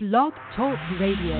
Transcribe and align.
Blog 0.00 0.32
Talk 0.54 0.78
Radio. 1.00 1.34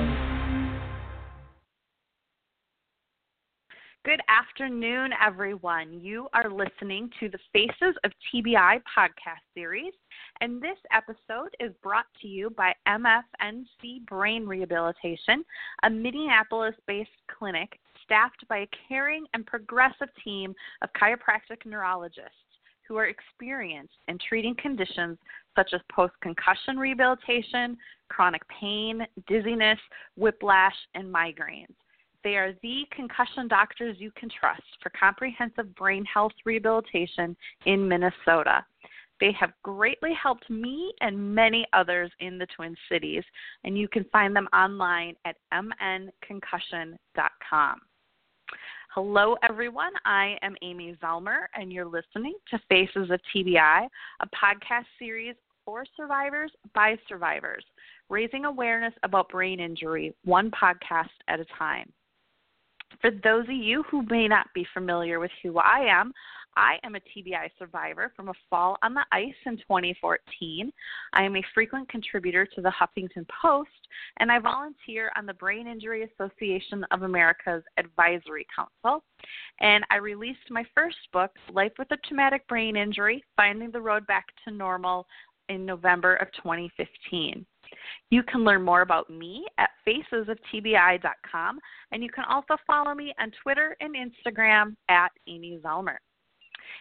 Good 4.05 4.21
afternoon, 4.29 5.11
everyone. 5.25 6.01
You 6.01 6.27
are 6.33 6.51
listening 6.51 7.09
to 7.21 7.29
the 7.29 7.39
Faces 7.53 7.95
of 8.03 8.11
TBI 8.35 8.81
podcast 8.99 9.45
series, 9.55 9.93
and 10.41 10.61
this 10.61 10.77
episode 10.93 11.55
is 11.61 11.73
brought 11.85 12.07
to 12.21 12.27
you 12.27 12.51
by 12.51 12.75
MFNC 12.89 14.05
Brain 14.09 14.45
Rehabilitation, 14.45 15.45
a 15.85 15.91
Minneapolis 15.91 16.75
based 16.89 17.11
clinic 17.39 17.79
staffed 18.03 18.45
by 18.49 18.59
a 18.59 18.69
caring 18.89 19.25
and 19.35 19.47
progressive 19.47 20.09
team 20.25 20.53
of 20.83 20.89
chiropractic 21.01 21.65
neurologists 21.65 22.48
who 22.89 22.97
are 22.97 23.07
experienced 23.07 23.95
in 24.09 24.19
treating 24.29 24.57
conditions 24.57 25.19
such 25.55 25.71
as 25.75 25.81
post 25.93 26.15
concussion 26.23 26.79
rehabilitation, 26.79 27.77
chronic 28.09 28.43
pain, 28.49 29.07
dizziness, 29.27 29.79
whiplash, 30.17 30.75
and 30.95 31.13
migraines. 31.13 31.75
They 32.25 32.37
are 32.37 32.55
the 32.63 32.85
concussion 32.91 33.49
doctors 33.49 33.97
you 33.99 34.11
can 34.17 34.29
trust 34.29 34.63
for 34.83 34.91
comprehensive 34.99 35.75
brain 35.77 36.05
health 36.05 36.33
rehabilitation 36.45 37.37
in 37.67 37.87
Minnesota. 37.87 38.65
They 39.21 39.33
have 39.33 39.53
greatly 39.63 40.15
helped 40.21 40.49
me 40.49 40.93
and 41.01 41.35
many 41.35 41.67
others 41.73 42.11
in 42.21 42.39
the 42.39 42.47
Twin 42.55 42.77
Cities, 42.89 43.25
and 43.65 43.77
you 43.77 43.89
can 43.89 44.05
find 44.13 44.35
them 44.35 44.49
online 44.53 45.17
at 45.25 45.37
mnconcussion.com. 45.53 47.81
Hello, 48.95 49.37
everyone. 49.43 49.93
I 50.07 50.39
am 50.41 50.57
Amy 50.63 50.97
Zellmer, 51.03 51.47
and 51.55 51.71
you're 51.71 51.85
listening 51.85 52.35
to 52.51 52.59
Faces 52.71 53.11
of 53.11 53.21
TBI, 53.37 53.87
a 54.21 54.27
podcast 54.29 54.87
series 54.99 55.35
for 55.63 55.85
survivors 55.95 56.51
by 56.75 56.97
survivors, 57.07 57.65
raising 58.09 58.47
awareness 58.47 58.95
about 59.03 59.29
brain 59.29 59.61
injury 59.61 60.15
one 60.25 60.51
podcast 60.51 61.11
at 61.29 61.39
a 61.39 61.45
time. 61.59 61.93
For 63.01 63.11
those 63.11 63.45
of 63.45 63.55
you 63.55 63.85
who 63.85 64.03
may 64.11 64.29
not 64.29 64.47
be 64.55 64.67
familiar 64.75 65.21
with 65.21 65.31
who 65.43 65.59
I 65.59 65.81
am, 65.81 66.13
I 66.57 66.79
am 66.83 66.97
a 66.97 67.01
TBI 67.01 67.51
survivor 67.57 68.13
from 68.17 68.29
a 68.29 68.35
fall 68.51 68.79
on 68.83 68.93
the 68.93 69.05
ice 69.13 69.35
in 69.47 69.59
2014. 69.59 70.73
I 71.13 71.23
am 71.23 71.37
a 71.37 71.45
frequent 71.55 71.89
contributor 71.89 72.45
to 72.47 72.61
the 72.61 72.73
Huffington 72.73 73.27
Post, 73.41 73.71
and 74.19 74.33
I 74.33 74.41
volunteer 74.41 75.13
on 75.17 75.25
the 75.25 75.35
Brain 75.35 75.69
Injury 75.69 76.03
Association 76.03 76.85
of 76.91 77.03
America's 77.03 77.63
Advisory 77.77 78.47
Council. 78.55 79.05
And 79.61 79.85
I 79.91 79.97
released 79.97 80.51
my 80.51 80.65
first 80.75 80.97
book, 81.13 81.31
Life 81.53 81.73
with 81.79 81.93
a 81.93 81.97
Traumatic 81.99 82.49
Brain 82.49 82.77
Injury 82.77 83.23
Finding 83.37 83.71
the 83.71 83.81
Road 83.81 84.05
Back 84.09 84.27
to 84.45 84.51
Normal, 84.51 85.07
in 85.49 85.65
November 85.65 86.17
of 86.17 86.29
2015. 86.33 87.45
You 88.11 88.23
can 88.23 88.45
learn 88.45 88.63
more 88.63 88.83
about 88.83 89.11
me 89.11 89.47
at 89.59 89.71
facesoftbi.com, 89.87 91.59
and 91.93 92.03
you 92.03 92.11
can 92.11 92.25
also 92.29 92.57
follow 92.67 92.95
me 92.95 93.15
on 93.21 93.33
Twitter 93.43 93.77
and 93.81 93.95
Instagram 93.95 94.77
at 94.89 95.11
Amy 95.27 95.59
Zellmer. 95.63 95.97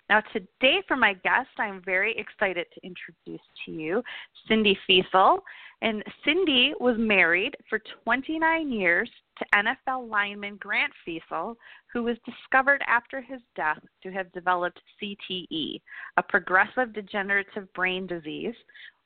Now, 0.09 0.21
today 0.33 0.81
for 0.87 0.95
my 0.95 1.13
guest, 1.13 1.49
I'm 1.57 1.81
very 1.83 2.17
excited 2.17 2.67
to 2.73 2.85
introduce 2.85 3.45
to 3.65 3.71
you 3.71 4.03
Cyndy 4.49 4.75
Feasel. 4.85 5.43
And 5.81 6.03
Cyndy 6.25 6.71
was 6.79 6.95
married 6.97 7.55
for 7.69 7.79
29 8.03 8.71
years 8.71 9.09
to 9.37 9.45
NFL 9.55 10.09
lineman 10.09 10.57
Grant 10.57 10.91
Feasel, 11.05 11.55
who 11.93 12.03
was 12.03 12.17
discovered 12.25 12.81
after 12.87 13.21
his 13.21 13.41
death 13.55 13.79
to 14.01 14.11
have 14.11 14.31
developed 14.31 14.81
CTE, 15.01 15.79
a 16.17 16.23
progressive 16.23 16.93
degenerative 16.93 17.71
brain 17.73 18.07
disease, 18.07 18.55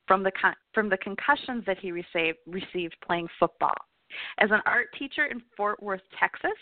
from 0.08 0.24
the, 0.24 0.32
con- 0.32 0.56
from 0.74 0.90
the 0.90 0.98
concussions 0.98 1.64
that 1.66 1.80
he 1.80 1.92
received, 1.92 2.38
received 2.48 2.96
playing 3.06 3.28
football. 3.40 3.76
As 4.40 4.52
an 4.52 4.62
art 4.66 4.88
teacher 4.98 5.26
in 5.26 5.42
Fort 5.56 5.82
Worth, 5.82 6.02
Texas, 6.20 6.58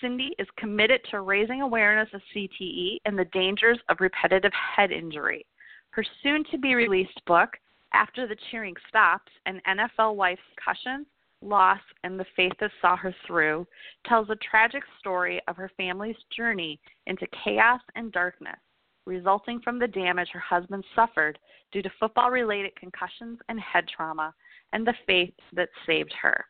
Cyndy 0.00 0.30
is 0.38 0.48
committed 0.56 1.00
to 1.10 1.20
raising 1.20 1.60
awareness 1.60 2.08
of 2.14 2.22
CTE 2.34 2.98
and 3.04 3.18
the 3.18 3.26
dangers 3.26 3.78
of 3.88 4.00
repetitive 4.00 4.52
head 4.52 4.92
injury. 4.92 5.44
Her 5.90 6.04
soon 6.22 6.44
to 6.50 6.58
be 6.58 6.74
released 6.74 7.24
book, 7.26 7.50
After 7.92 8.26
the 8.26 8.36
Cheering 8.50 8.76
Stops 8.88 9.32
An 9.46 9.60
NFL 9.68 10.16
Wife's 10.16 10.40
Concussions, 10.56 11.06
Loss, 11.42 11.80
and 12.02 12.18
the 12.18 12.26
Faith 12.34 12.52
That 12.60 12.70
Saw 12.80 12.96
Her 12.96 13.14
Through, 13.26 13.66
tells 14.06 14.30
a 14.30 14.36
tragic 14.36 14.82
story 14.98 15.40
of 15.48 15.56
her 15.56 15.70
family's 15.76 16.16
journey 16.34 16.80
into 17.06 17.26
chaos 17.44 17.80
and 17.94 18.10
darkness 18.10 18.58
resulting 19.06 19.60
from 19.60 19.78
the 19.78 19.86
damage 19.86 20.28
her 20.32 20.40
husband 20.40 20.84
suffered 20.94 21.38
due 21.72 21.82
to 21.82 21.90
football 21.98 22.30
related 22.30 22.74
concussions 22.76 23.38
and 23.48 23.58
head 23.60 23.84
trauma, 23.88 24.34
and 24.72 24.86
the 24.86 24.94
faith 25.06 25.32
that 25.54 25.68
saved 25.86 26.12
her. 26.20 26.44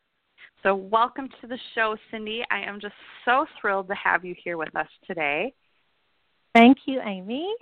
So, 0.63 0.75
welcome 0.75 1.29
to 1.41 1.47
the 1.47 1.57
show, 1.75 1.95
Cyndy. 2.11 2.41
I 2.49 2.59
am 2.61 2.79
just 2.81 2.95
so 3.25 3.45
thrilled 3.61 3.87
to 3.89 3.95
have 3.95 4.25
you 4.25 4.35
here 4.43 4.57
with 4.57 4.75
us 4.75 4.87
today. 5.05 5.53
Thank 6.53 6.77
you, 6.85 6.99
Amy. 7.01 7.53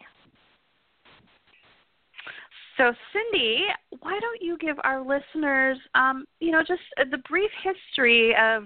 So, 2.78 2.94
Cyndy, 3.14 3.60
why 4.00 4.20
don't 4.20 4.42
you 4.42 4.58
give 4.58 4.78
our 4.84 5.06
listeners, 5.06 5.78
um, 5.94 6.26
you 6.40 6.52
know, 6.52 6.62
just 6.62 6.82
the 7.12 7.18
brief 7.30 7.52
history 7.64 8.36
of 8.42 8.64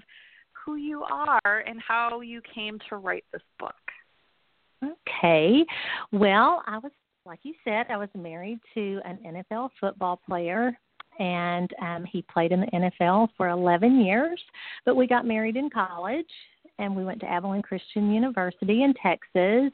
who 0.51 0.75
you 0.75 1.03
are 1.03 1.63
and 1.67 1.79
how 1.81 2.21
you 2.21 2.41
came 2.53 2.79
to 2.89 2.97
write 2.97 3.25
this 3.31 3.41
book? 3.59 3.75
Okay. 5.19 5.65
Well, 6.11 6.63
I 6.65 6.77
was, 6.77 6.91
like 7.25 7.39
you 7.43 7.53
said, 7.63 7.87
I 7.89 7.97
was 7.97 8.09
married 8.15 8.59
to 8.73 9.01
an 9.05 9.19
NFL 9.51 9.69
football 9.79 10.19
player 10.25 10.77
and 11.19 11.69
um, 11.81 12.05
he 12.05 12.23
played 12.33 12.51
in 12.51 12.61
the 12.61 12.67
NFL 12.67 13.29
for 13.35 13.49
11 13.49 13.99
years. 13.99 14.39
But 14.85 14.95
we 14.95 15.05
got 15.05 15.27
married 15.27 15.57
in 15.57 15.69
college, 15.69 16.29
and 16.79 16.95
we 16.95 17.03
went 17.03 17.19
to 17.19 17.29
Abilene 17.29 17.61
Christian 17.61 18.11
University 18.11 18.83
in 18.83 18.93
Texas. 18.93 19.71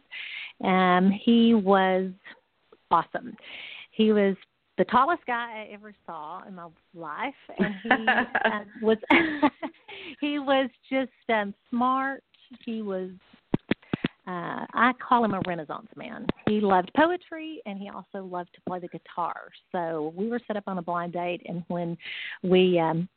Um, 0.64 1.12
he 1.24 1.54
was 1.54 2.10
awesome. 2.90 3.36
He 3.92 4.12
was 4.12 4.36
the 4.78 4.86
tallest 4.86 5.26
guy 5.26 5.68
I 5.68 5.74
ever 5.74 5.94
saw 6.06 6.46
in 6.48 6.56
my 6.56 6.68
life, 6.96 7.34
and 7.60 7.76
he 7.84 7.90
uh, 7.90 8.60
was 8.82 8.98
he 10.20 10.40
was 10.40 10.70
just 10.90 11.12
um, 11.30 11.54
smart. 11.70 12.24
He 12.66 12.82
was 12.82 13.12
uh, 14.28 14.66
I 14.74 14.92
call 15.08 15.24
him 15.24 15.34
a 15.34 15.42
Renaissance 15.48 15.88
man. 15.96 16.26
He 16.48 16.60
loved 16.60 16.92
poetry 16.96 17.62
and 17.66 17.78
he 17.78 17.90
also 17.90 18.26
loved 18.26 18.54
to 18.56 18.62
play 18.68 18.80
the 18.80 18.88
guitar. 18.88 19.50
So 19.72 20.14
we 20.16 20.28
were 20.28 20.40
set 20.48 20.58
up 20.58 20.64
on 20.68 20.78
a 20.78 20.82
blind 20.82 21.14
date, 21.14 21.42
and 21.48 21.64
when 21.68 21.98
we 22.44 22.80
um, 22.80 23.08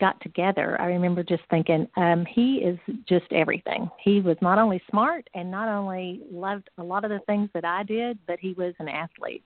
got 0.00 0.20
together, 0.20 0.80
I 0.80 0.86
remember 0.86 1.22
just 1.22 1.42
thinking, 1.50 1.88
um, 1.96 2.24
he 2.24 2.56
is 2.56 2.78
just 3.08 3.26
everything. 3.32 3.90
He 4.02 4.20
was 4.20 4.36
not 4.40 4.58
only 4.58 4.80
smart 4.90 5.28
and 5.34 5.50
not 5.50 5.68
only 5.68 6.20
loved 6.30 6.70
a 6.78 6.82
lot 6.82 7.04
of 7.04 7.10
the 7.10 7.20
things 7.26 7.50
that 7.54 7.64
I 7.64 7.82
did, 7.82 8.18
but 8.26 8.38
he 8.38 8.52
was 8.52 8.74
an 8.78 8.88
athlete. 8.88 9.42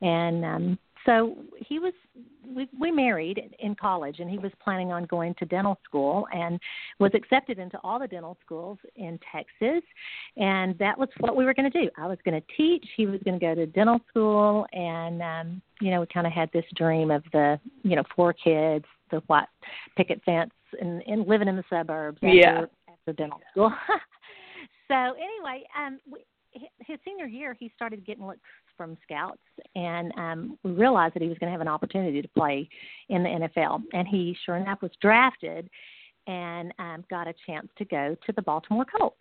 And 0.00 0.44
um, 0.44 0.78
so 1.06 1.36
he 1.56 1.78
was 1.78 1.92
we 2.46 2.68
we 2.78 2.90
married 2.90 3.54
in 3.58 3.74
college 3.74 4.20
and 4.20 4.30
he 4.30 4.38
was 4.38 4.52
planning 4.62 4.92
on 4.92 5.04
going 5.04 5.34
to 5.38 5.44
dental 5.46 5.78
school 5.84 6.26
and 6.32 6.60
was 6.98 7.10
accepted 7.14 7.58
into 7.58 7.78
all 7.82 7.98
the 7.98 8.06
dental 8.06 8.36
schools 8.44 8.78
in 8.96 9.18
Texas 9.32 9.82
and 10.36 10.78
that 10.78 10.98
was 10.98 11.08
what 11.20 11.36
we 11.36 11.44
were 11.44 11.54
going 11.54 11.70
to 11.70 11.82
do. 11.82 11.90
I 11.96 12.06
was 12.06 12.18
going 12.24 12.40
to 12.40 12.46
teach, 12.56 12.86
he 12.96 13.06
was 13.06 13.20
going 13.24 13.38
to 13.38 13.44
go 13.44 13.54
to 13.54 13.66
dental 13.66 14.00
school 14.08 14.66
and 14.72 15.22
um 15.22 15.62
you 15.80 15.90
know 15.90 16.00
we 16.00 16.06
kind 16.06 16.26
of 16.26 16.32
had 16.32 16.50
this 16.52 16.64
dream 16.76 17.10
of 17.10 17.22
the 17.32 17.58
you 17.82 17.96
know 17.96 18.04
four 18.14 18.32
kids, 18.32 18.84
the 19.10 19.18
white 19.26 19.48
picket 19.96 20.22
fence 20.24 20.52
and 20.80 21.02
and 21.06 21.26
living 21.26 21.48
in 21.48 21.56
the 21.56 21.64
suburbs 21.70 22.18
after, 22.18 22.34
yeah. 22.34 22.64
after 22.88 23.12
dental 23.12 23.40
school. 23.50 23.72
so 24.88 24.94
anyway, 24.94 25.64
um 25.78 25.98
we, 26.10 26.20
his 26.80 26.98
senior 27.04 27.26
year, 27.26 27.56
he 27.58 27.70
started 27.74 28.04
getting 28.06 28.26
looks 28.26 28.40
from 28.76 28.96
scouts, 29.02 29.40
and 29.74 30.12
um, 30.16 30.58
we 30.62 30.72
realized 30.72 31.14
that 31.14 31.22
he 31.22 31.28
was 31.28 31.38
going 31.38 31.48
to 31.48 31.52
have 31.52 31.60
an 31.60 31.68
opportunity 31.68 32.20
to 32.20 32.28
play 32.28 32.68
in 33.08 33.22
the 33.22 33.28
NFL. 33.28 33.82
And 33.92 34.06
he, 34.08 34.36
sure 34.44 34.56
enough, 34.56 34.82
was 34.82 34.90
drafted 35.00 35.68
and 36.26 36.72
um, 36.78 37.04
got 37.10 37.28
a 37.28 37.34
chance 37.46 37.68
to 37.78 37.84
go 37.84 38.16
to 38.26 38.32
the 38.32 38.42
Baltimore 38.42 38.84
Colts. 38.84 39.16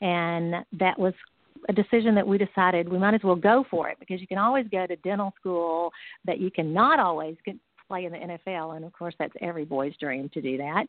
And 0.00 0.54
that 0.78 0.98
was 0.98 1.14
a 1.68 1.72
decision 1.72 2.14
that 2.14 2.26
we 2.26 2.38
decided 2.38 2.88
we 2.88 2.98
might 2.98 3.14
as 3.14 3.22
well 3.24 3.36
go 3.36 3.64
for 3.70 3.88
it 3.88 3.98
because 3.98 4.20
you 4.20 4.26
can 4.26 4.38
always 4.38 4.66
go 4.70 4.86
to 4.86 4.96
dental 4.96 5.32
school, 5.40 5.90
but 6.24 6.38
you 6.38 6.50
cannot 6.50 7.00
always 7.00 7.36
get 7.44 7.56
play 7.88 8.04
in 8.04 8.12
the 8.12 8.18
NFL, 8.18 8.76
and 8.76 8.84
of 8.84 8.92
course 8.92 9.14
that's 9.18 9.32
every 9.40 9.64
boy's 9.64 9.94
dream 9.98 10.28
to 10.34 10.40
do 10.40 10.56
that. 10.58 10.86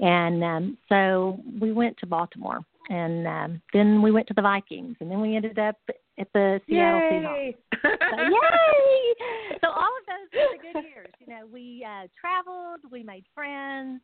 And 0.00 0.42
um, 0.42 0.78
so 0.88 1.40
we 1.60 1.72
went 1.72 1.96
to 1.98 2.06
Baltimore, 2.06 2.60
and 2.90 3.26
um, 3.26 3.62
then 3.72 4.02
we 4.02 4.10
went 4.10 4.26
to 4.26 4.34
the 4.34 4.42
Vikings, 4.42 4.96
and 5.00 5.10
then 5.10 5.20
we 5.20 5.36
ended 5.36 5.58
up 5.58 5.76
at 6.18 6.28
the 6.34 6.60
Seattle 6.68 7.00
yay! 7.00 7.56
Seahawks. 7.72 7.82
so, 7.82 8.22
yay! 8.22 9.58
So 9.62 9.68
all 9.68 9.82
of 9.82 10.04
those 10.06 10.40
were 10.40 10.56
the 10.56 10.80
good 10.80 10.84
years. 10.84 11.08
You 11.20 11.34
know, 11.34 11.46
we 11.50 11.86
uh, 11.86 12.08
traveled, 12.20 12.80
we 12.90 13.02
made 13.02 13.24
friends. 13.34 14.00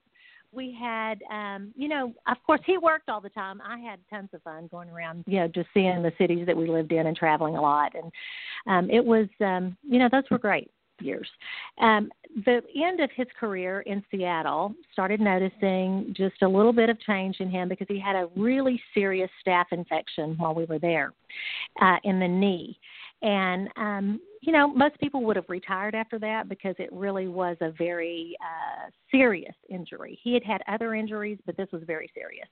We 0.52 0.74
had, 0.80 1.20
um, 1.30 1.74
you 1.76 1.88
know, 1.88 2.14
of 2.28 2.36
course, 2.46 2.60
he 2.64 2.78
worked 2.78 3.08
all 3.08 3.20
the 3.20 3.28
time. 3.28 3.60
I 3.60 3.78
had 3.78 3.98
tons 4.08 4.30
of 4.32 4.42
fun 4.42 4.68
going 4.70 4.88
around, 4.88 5.24
you 5.26 5.40
know, 5.40 5.48
just 5.48 5.68
seeing 5.74 6.02
the 6.02 6.12
cities 6.16 6.46
that 6.46 6.56
we 6.56 6.68
lived 6.68 6.92
in 6.92 7.08
and 7.08 7.16
traveling 7.16 7.56
a 7.56 7.60
lot. 7.60 7.92
And 7.94 8.12
um, 8.68 8.88
it 8.88 9.04
was, 9.04 9.26
um, 9.40 9.76
you 9.82 9.98
know, 9.98 10.08
those 10.10 10.22
were 10.30 10.38
great 10.38 10.70
years. 11.00 11.28
Um, 11.80 12.10
the 12.44 12.60
end 12.76 13.00
of 13.00 13.10
his 13.14 13.26
career 13.38 13.80
in 13.82 14.02
Seattle 14.10 14.74
started 14.92 15.20
noticing 15.20 16.14
just 16.16 16.42
a 16.42 16.48
little 16.48 16.72
bit 16.72 16.90
of 16.90 17.00
change 17.00 17.36
in 17.40 17.50
him 17.50 17.68
because 17.68 17.86
he 17.88 17.98
had 17.98 18.16
a 18.16 18.28
really 18.36 18.80
serious 18.94 19.30
staph 19.46 19.66
infection 19.72 20.34
while 20.38 20.54
we 20.54 20.64
were 20.64 20.78
there 20.78 21.12
uh, 21.80 21.96
in 22.04 22.20
the 22.20 22.28
knee. 22.28 22.78
And 23.22 23.68
um, 23.76 24.20
you 24.42 24.52
know, 24.52 24.72
most 24.72 24.98
people 25.00 25.24
would 25.24 25.36
have 25.36 25.48
retired 25.48 25.94
after 25.94 26.18
that 26.20 26.48
because 26.48 26.76
it 26.78 26.88
really 26.92 27.26
was 27.26 27.56
a 27.60 27.72
very 27.72 28.36
uh, 28.40 28.90
serious 29.10 29.54
injury. 29.68 30.18
He 30.22 30.34
had 30.34 30.44
had 30.44 30.62
other 30.68 30.94
injuries, 30.94 31.38
but 31.46 31.56
this 31.56 31.68
was 31.72 31.82
very 31.84 32.10
serious. 32.14 32.48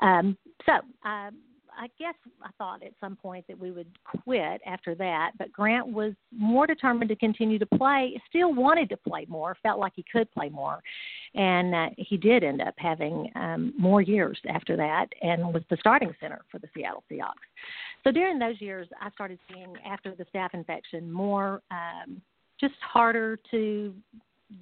Um, 0.00 0.38
so 0.64 0.72
um, 1.06 1.36
I 1.78 1.88
guess 1.98 2.14
I 2.42 2.50
thought 2.58 2.82
at 2.82 2.92
some 3.00 3.14
point 3.14 3.46
that 3.46 3.58
we 3.58 3.70
would 3.70 3.86
quit 4.04 4.60
after 4.66 4.96
that, 4.96 5.32
but 5.38 5.52
Grant 5.52 5.86
was 5.86 6.12
more 6.36 6.66
determined 6.66 7.08
to 7.10 7.16
continue 7.16 7.58
to 7.58 7.66
play, 7.66 8.20
still 8.28 8.52
wanted 8.52 8.88
to 8.88 8.96
play 8.96 9.26
more, 9.28 9.56
felt 9.62 9.78
like 9.78 9.92
he 9.94 10.04
could 10.10 10.30
play 10.32 10.48
more. 10.48 10.82
And 11.34 11.74
uh, 11.74 11.88
he 11.96 12.16
did 12.16 12.42
end 12.42 12.60
up 12.60 12.74
having 12.78 13.30
um, 13.36 13.72
more 13.78 14.02
years 14.02 14.38
after 14.52 14.76
that 14.76 15.06
and 15.22 15.54
was 15.54 15.62
the 15.70 15.76
starting 15.78 16.12
center 16.20 16.40
for 16.50 16.58
the 16.58 16.68
Seattle 16.74 17.04
Seahawks. 17.10 17.46
So 18.02 18.10
during 18.10 18.38
those 18.40 18.60
years, 18.60 18.88
I 19.00 19.10
started 19.10 19.38
seeing 19.52 19.72
after 19.86 20.14
the 20.16 20.26
staph 20.34 20.54
infection 20.54 21.12
more 21.12 21.62
um, 21.70 22.20
just 22.58 22.74
harder 22.80 23.38
to 23.52 23.94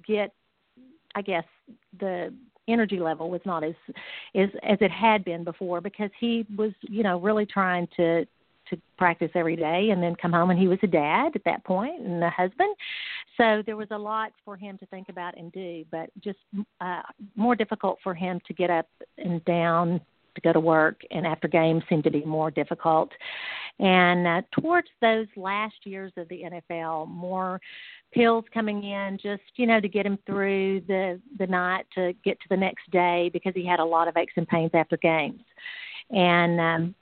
get, 0.07 0.33
I 1.15 1.23
guess, 1.23 1.45
the 1.99 2.31
energy 2.67 2.99
level 2.99 3.29
was 3.29 3.41
not 3.45 3.63
as 3.63 3.75
as 4.35 4.49
as 4.63 4.77
it 4.81 4.91
had 4.91 5.23
been 5.23 5.43
before 5.43 5.81
because 5.81 6.09
he 6.19 6.45
was 6.55 6.71
you 6.81 7.03
know 7.03 7.19
really 7.19 7.45
trying 7.45 7.87
to 7.95 8.25
to 8.69 8.77
practice 8.97 9.31
every 9.33 9.55
day 9.55 9.89
and 9.91 10.03
then 10.03 10.13
come 10.15 10.33
home 10.33 10.49
and 10.49 10.59
he 10.59 10.67
was 10.67 10.79
a 10.83 10.87
dad 10.87 11.31
at 11.35 11.43
that 11.45 11.63
point 11.63 12.01
and 12.01 12.21
a 12.21 12.29
husband. 12.29 12.75
So 13.37 13.63
there 13.65 13.77
was 13.77 13.87
a 13.91 13.97
lot 13.97 14.33
for 14.43 14.57
him 14.57 14.77
to 14.79 14.85
think 14.87 15.09
about 15.09 15.37
and 15.37 15.51
do 15.51 15.85
but 15.91 16.09
just 16.21 16.39
uh 16.81 17.01
more 17.35 17.55
difficult 17.55 17.99
for 18.03 18.13
him 18.13 18.41
to 18.47 18.53
get 18.53 18.69
up 18.69 18.87
and 19.17 19.43
down 19.45 20.01
to 20.37 20.41
go 20.41 20.53
to 20.53 20.59
work 20.59 21.01
and 21.11 21.25
after 21.25 21.47
games 21.47 21.83
seemed 21.89 22.03
to 22.03 22.11
be 22.11 22.23
more 22.23 22.51
difficult. 22.51 23.09
And 23.79 24.25
uh, 24.25 24.41
towards 24.59 24.87
those 25.01 25.27
last 25.35 25.75
years 25.83 26.11
of 26.17 26.27
the 26.29 26.43
NFL 26.43 27.07
more 27.07 27.59
pills 28.13 28.45
coming 28.53 28.83
in 28.83 29.17
just 29.21 29.41
you 29.55 29.65
know 29.65 29.79
to 29.79 29.87
get 29.87 30.05
him 30.05 30.17
through 30.25 30.81
the 30.87 31.19
the 31.39 31.47
night 31.47 31.85
to 31.93 32.13
get 32.23 32.39
to 32.39 32.47
the 32.49 32.57
next 32.57 32.89
day 32.91 33.29
because 33.33 33.53
he 33.55 33.65
had 33.65 33.79
a 33.79 33.85
lot 33.85 34.07
of 34.07 34.15
aches 34.17 34.33
and 34.37 34.47
pains 34.47 34.71
after 34.73 34.97
games 34.97 35.41
and 36.11 36.59
um 36.59 36.95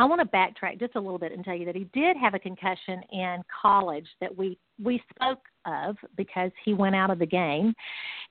I 0.00 0.04
want 0.04 0.20
to 0.22 0.36
backtrack 0.36 0.80
just 0.80 0.94
a 0.94 1.00
little 1.00 1.18
bit 1.18 1.32
and 1.32 1.44
tell 1.44 1.54
you 1.54 1.66
that 1.66 1.76
he 1.76 1.84
did 1.92 2.16
have 2.16 2.32
a 2.32 2.38
concussion 2.38 3.02
in 3.12 3.42
college 3.62 4.06
that 4.20 4.34
we 4.34 4.56
we 4.82 5.02
spoke 5.14 5.40
of 5.66 5.96
because 6.16 6.50
he 6.64 6.72
went 6.72 6.94
out 6.94 7.10
of 7.10 7.18
the 7.18 7.26
game, 7.26 7.74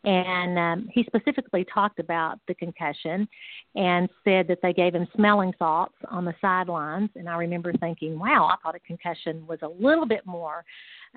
and 0.03 0.57
um, 0.57 0.89
he 0.91 1.03
specifically 1.03 1.63
talked 1.71 1.99
about 1.99 2.39
the 2.47 2.55
concussion 2.55 3.27
and 3.75 4.09
said 4.23 4.47
that 4.47 4.59
they 4.63 4.73
gave 4.73 4.95
him 4.95 5.07
smelling 5.15 5.53
salts 5.59 5.93
on 6.09 6.25
the 6.25 6.33
sidelines. 6.41 7.11
And 7.15 7.29
I 7.29 7.35
remember 7.35 7.71
thinking, 7.73 8.17
wow, 8.17 8.49
I 8.51 8.55
thought 8.63 8.73
a 8.73 8.79
concussion 8.79 9.45
was 9.45 9.59
a 9.61 9.67
little 9.67 10.07
bit 10.07 10.25
more 10.25 10.65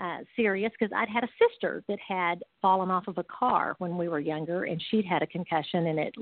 uh, 0.00 0.18
serious 0.36 0.72
because 0.78 0.92
I'd 0.96 1.08
had 1.08 1.24
a 1.24 1.28
sister 1.38 1.82
that 1.88 1.98
had 2.06 2.42
fallen 2.60 2.90
off 2.90 3.08
of 3.08 3.18
a 3.18 3.24
car 3.24 3.74
when 3.78 3.96
we 3.96 4.08
were 4.08 4.20
younger, 4.20 4.64
and 4.64 4.82
she'd 4.90 5.04
had 5.04 5.22
a 5.22 5.26
concussion 5.26 5.86
and 5.86 5.98
it 5.98 6.14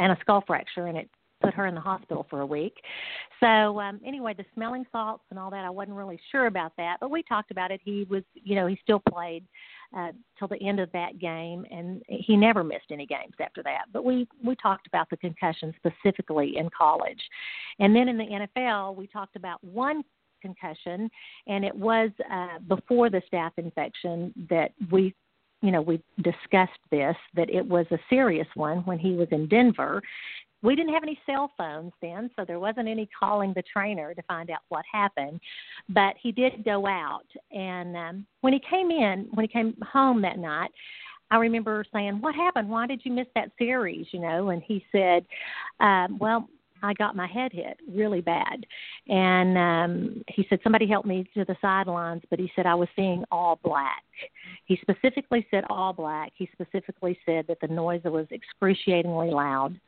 and 0.00 0.12
a 0.12 0.18
skull 0.20 0.42
fracture, 0.46 0.86
and 0.86 0.96
it 0.96 1.08
put 1.42 1.54
her 1.54 1.66
in 1.66 1.74
the 1.74 1.80
hospital 1.80 2.26
for 2.30 2.40
a 2.40 2.46
week. 2.46 2.76
So 3.40 3.80
um 3.80 4.00
anyway, 4.06 4.34
the 4.34 4.44
smelling 4.54 4.84
salts 4.92 5.24
and 5.30 5.38
all 5.38 5.50
that, 5.50 5.64
I 5.64 5.70
wasn't 5.70 5.96
really 5.96 6.20
sure 6.30 6.46
about 6.46 6.72
that, 6.76 6.98
but 7.00 7.10
we 7.10 7.22
talked 7.22 7.50
about 7.50 7.70
it. 7.70 7.80
He 7.84 8.06
was, 8.08 8.22
you 8.34 8.54
know, 8.54 8.66
he 8.66 8.78
still 8.82 9.02
played 9.10 9.44
uh 9.96 10.12
till 10.38 10.48
the 10.48 10.62
end 10.66 10.80
of 10.80 10.90
that 10.92 11.18
game 11.18 11.66
and 11.70 12.02
he 12.08 12.36
never 12.36 12.62
missed 12.62 12.90
any 12.90 13.06
games 13.06 13.34
after 13.40 13.62
that. 13.64 13.86
But 13.92 14.04
we 14.04 14.28
we 14.44 14.54
talked 14.56 14.86
about 14.86 15.10
the 15.10 15.16
concussion 15.16 15.74
specifically 15.76 16.56
in 16.56 16.70
college. 16.76 17.20
And 17.80 17.94
then 17.94 18.08
in 18.08 18.16
the 18.16 18.46
NFL, 18.56 18.96
we 18.96 19.06
talked 19.06 19.36
about 19.36 19.62
one 19.64 20.02
concussion 20.42 21.08
and 21.46 21.64
it 21.64 21.74
was 21.74 22.10
uh 22.30 22.58
before 22.68 23.08
the 23.08 23.22
staph 23.32 23.52
infection 23.56 24.34
that 24.50 24.72
we 24.90 25.14
you 25.64 25.70
know, 25.70 25.80
we 25.80 26.02
discussed 26.22 26.72
this 26.90 27.14
that 27.34 27.48
it 27.48 27.64
was 27.64 27.86
a 27.92 27.98
serious 28.10 28.48
one 28.54 28.78
when 28.78 28.98
he 28.98 29.12
was 29.12 29.28
in 29.30 29.46
Denver 29.46 30.02
we 30.62 30.76
didn't 30.76 30.94
have 30.94 31.02
any 31.02 31.18
cell 31.26 31.50
phones 31.58 31.92
then, 32.00 32.30
so 32.36 32.44
there 32.44 32.60
wasn't 32.60 32.88
any 32.88 33.08
calling 33.18 33.52
the 33.54 33.62
trainer 33.62 34.14
to 34.14 34.22
find 34.22 34.48
out 34.50 34.60
what 34.68 34.84
happened. 34.90 35.40
But 35.88 36.14
he 36.22 36.30
did 36.30 36.64
go 36.64 36.86
out, 36.86 37.26
and 37.50 37.96
um, 37.96 38.26
when 38.40 38.52
he 38.52 38.60
came 38.70 38.90
in, 38.90 39.28
when 39.34 39.44
he 39.44 39.52
came 39.52 39.74
home 39.92 40.22
that 40.22 40.38
night, 40.38 40.70
I 41.30 41.36
remember 41.36 41.84
saying, 41.92 42.20
"What 42.20 42.34
happened? 42.34 42.68
Why 42.68 42.86
did 42.86 43.04
you 43.04 43.12
miss 43.12 43.26
that 43.34 43.50
series?" 43.58 44.06
You 44.12 44.20
know, 44.20 44.50
and 44.50 44.62
he 44.62 44.84
said, 44.92 45.26
um, 45.80 46.18
"Well." 46.18 46.48
I 46.82 46.94
got 46.94 47.16
my 47.16 47.26
head 47.26 47.52
hit 47.52 47.78
really 47.88 48.20
bad. 48.20 48.66
And 49.08 49.58
um 49.58 50.24
he 50.28 50.46
said 50.48 50.60
somebody 50.62 50.86
helped 50.86 51.08
me 51.08 51.28
to 51.34 51.44
the 51.44 51.56
sidelines, 51.60 52.22
but 52.30 52.38
he 52.38 52.50
said 52.54 52.66
I 52.66 52.74
was 52.74 52.88
seeing 52.96 53.24
all 53.30 53.58
black. 53.62 54.02
He 54.66 54.78
specifically 54.80 55.46
said 55.50 55.64
all 55.70 55.92
black. 55.92 56.32
He 56.36 56.48
specifically 56.52 57.18
said 57.26 57.46
that 57.48 57.60
the 57.60 57.68
noise 57.68 58.02
was 58.04 58.26
excruciatingly 58.30 59.30
loud 59.30 59.78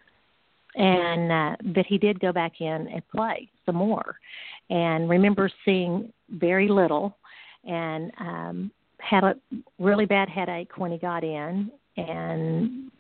and 0.77 1.31
uh, 1.31 1.57
but 1.75 1.87
he 1.87 1.99
did 1.99 2.19
go 2.21 2.33
back 2.33 2.61
in 2.61 2.89
and 2.89 3.03
play 3.15 3.49
some 3.65 3.77
more 3.77 4.17
and 4.71 5.09
remember 5.09 5.51
seeing 5.65 6.13
very 6.31 6.69
little 6.69 7.17
and 7.65 8.11
um 8.21 8.71
had 8.99 9.25
a 9.25 9.35
really 9.79 10.07
bad 10.07 10.29
headache 10.29 10.79
when 10.79 10.91
he 10.91 10.99
got 10.99 11.23
in 11.23 11.71
and 11.97 12.91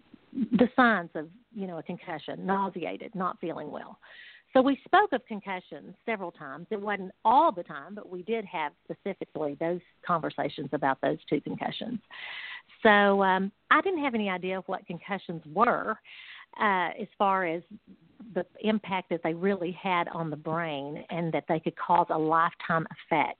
the 0.52 0.68
signs 0.74 1.10
of 1.14 1.28
you 1.54 1.66
know 1.66 1.78
a 1.78 1.82
concussion 1.82 2.44
nauseated 2.44 3.14
not 3.14 3.38
feeling 3.40 3.70
well. 3.70 3.98
So 4.52 4.62
we 4.62 4.78
spoke 4.84 5.12
of 5.12 5.26
concussions 5.26 5.96
several 6.06 6.30
times. 6.30 6.68
It 6.70 6.80
wasn't 6.80 7.10
all 7.24 7.50
the 7.50 7.64
time 7.64 7.94
but 7.94 8.08
we 8.08 8.22
did 8.22 8.44
have 8.44 8.72
specifically 8.84 9.56
those 9.58 9.80
conversations 10.06 10.68
about 10.72 10.98
those 11.02 11.18
two 11.28 11.40
concussions. 11.40 12.00
So 12.82 13.22
um 13.22 13.52
i 13.70 13.80
didn't 13.80 14.02
have 14.02 14.14
any 14.14 14.28
idea 14.28 14.58
of 14.58 14.64
what 14.66 14.86
concussions 14.86 15.42
were 15.52 15.98
uh, 16.60 16.90
as 17.00 17.08
far 17.18 17.46
as 17.46 17.62
the 18.34 18.44
impact 18.60 19.10
that 19.10 19.20
they 19.22 19.34
really 19.34 19.72
had 19.80 20.08
on 20.08 20.30
the 20.30 20.36
brain 20.36 21.04
and 21.10 21.32
that 21.32 21.44
they 21.48 21.60
could 21.60 21.76
cause 21.76 22.06
a 22.10 22.18
lifetime 22.18 22.86
effect 22.90 23.38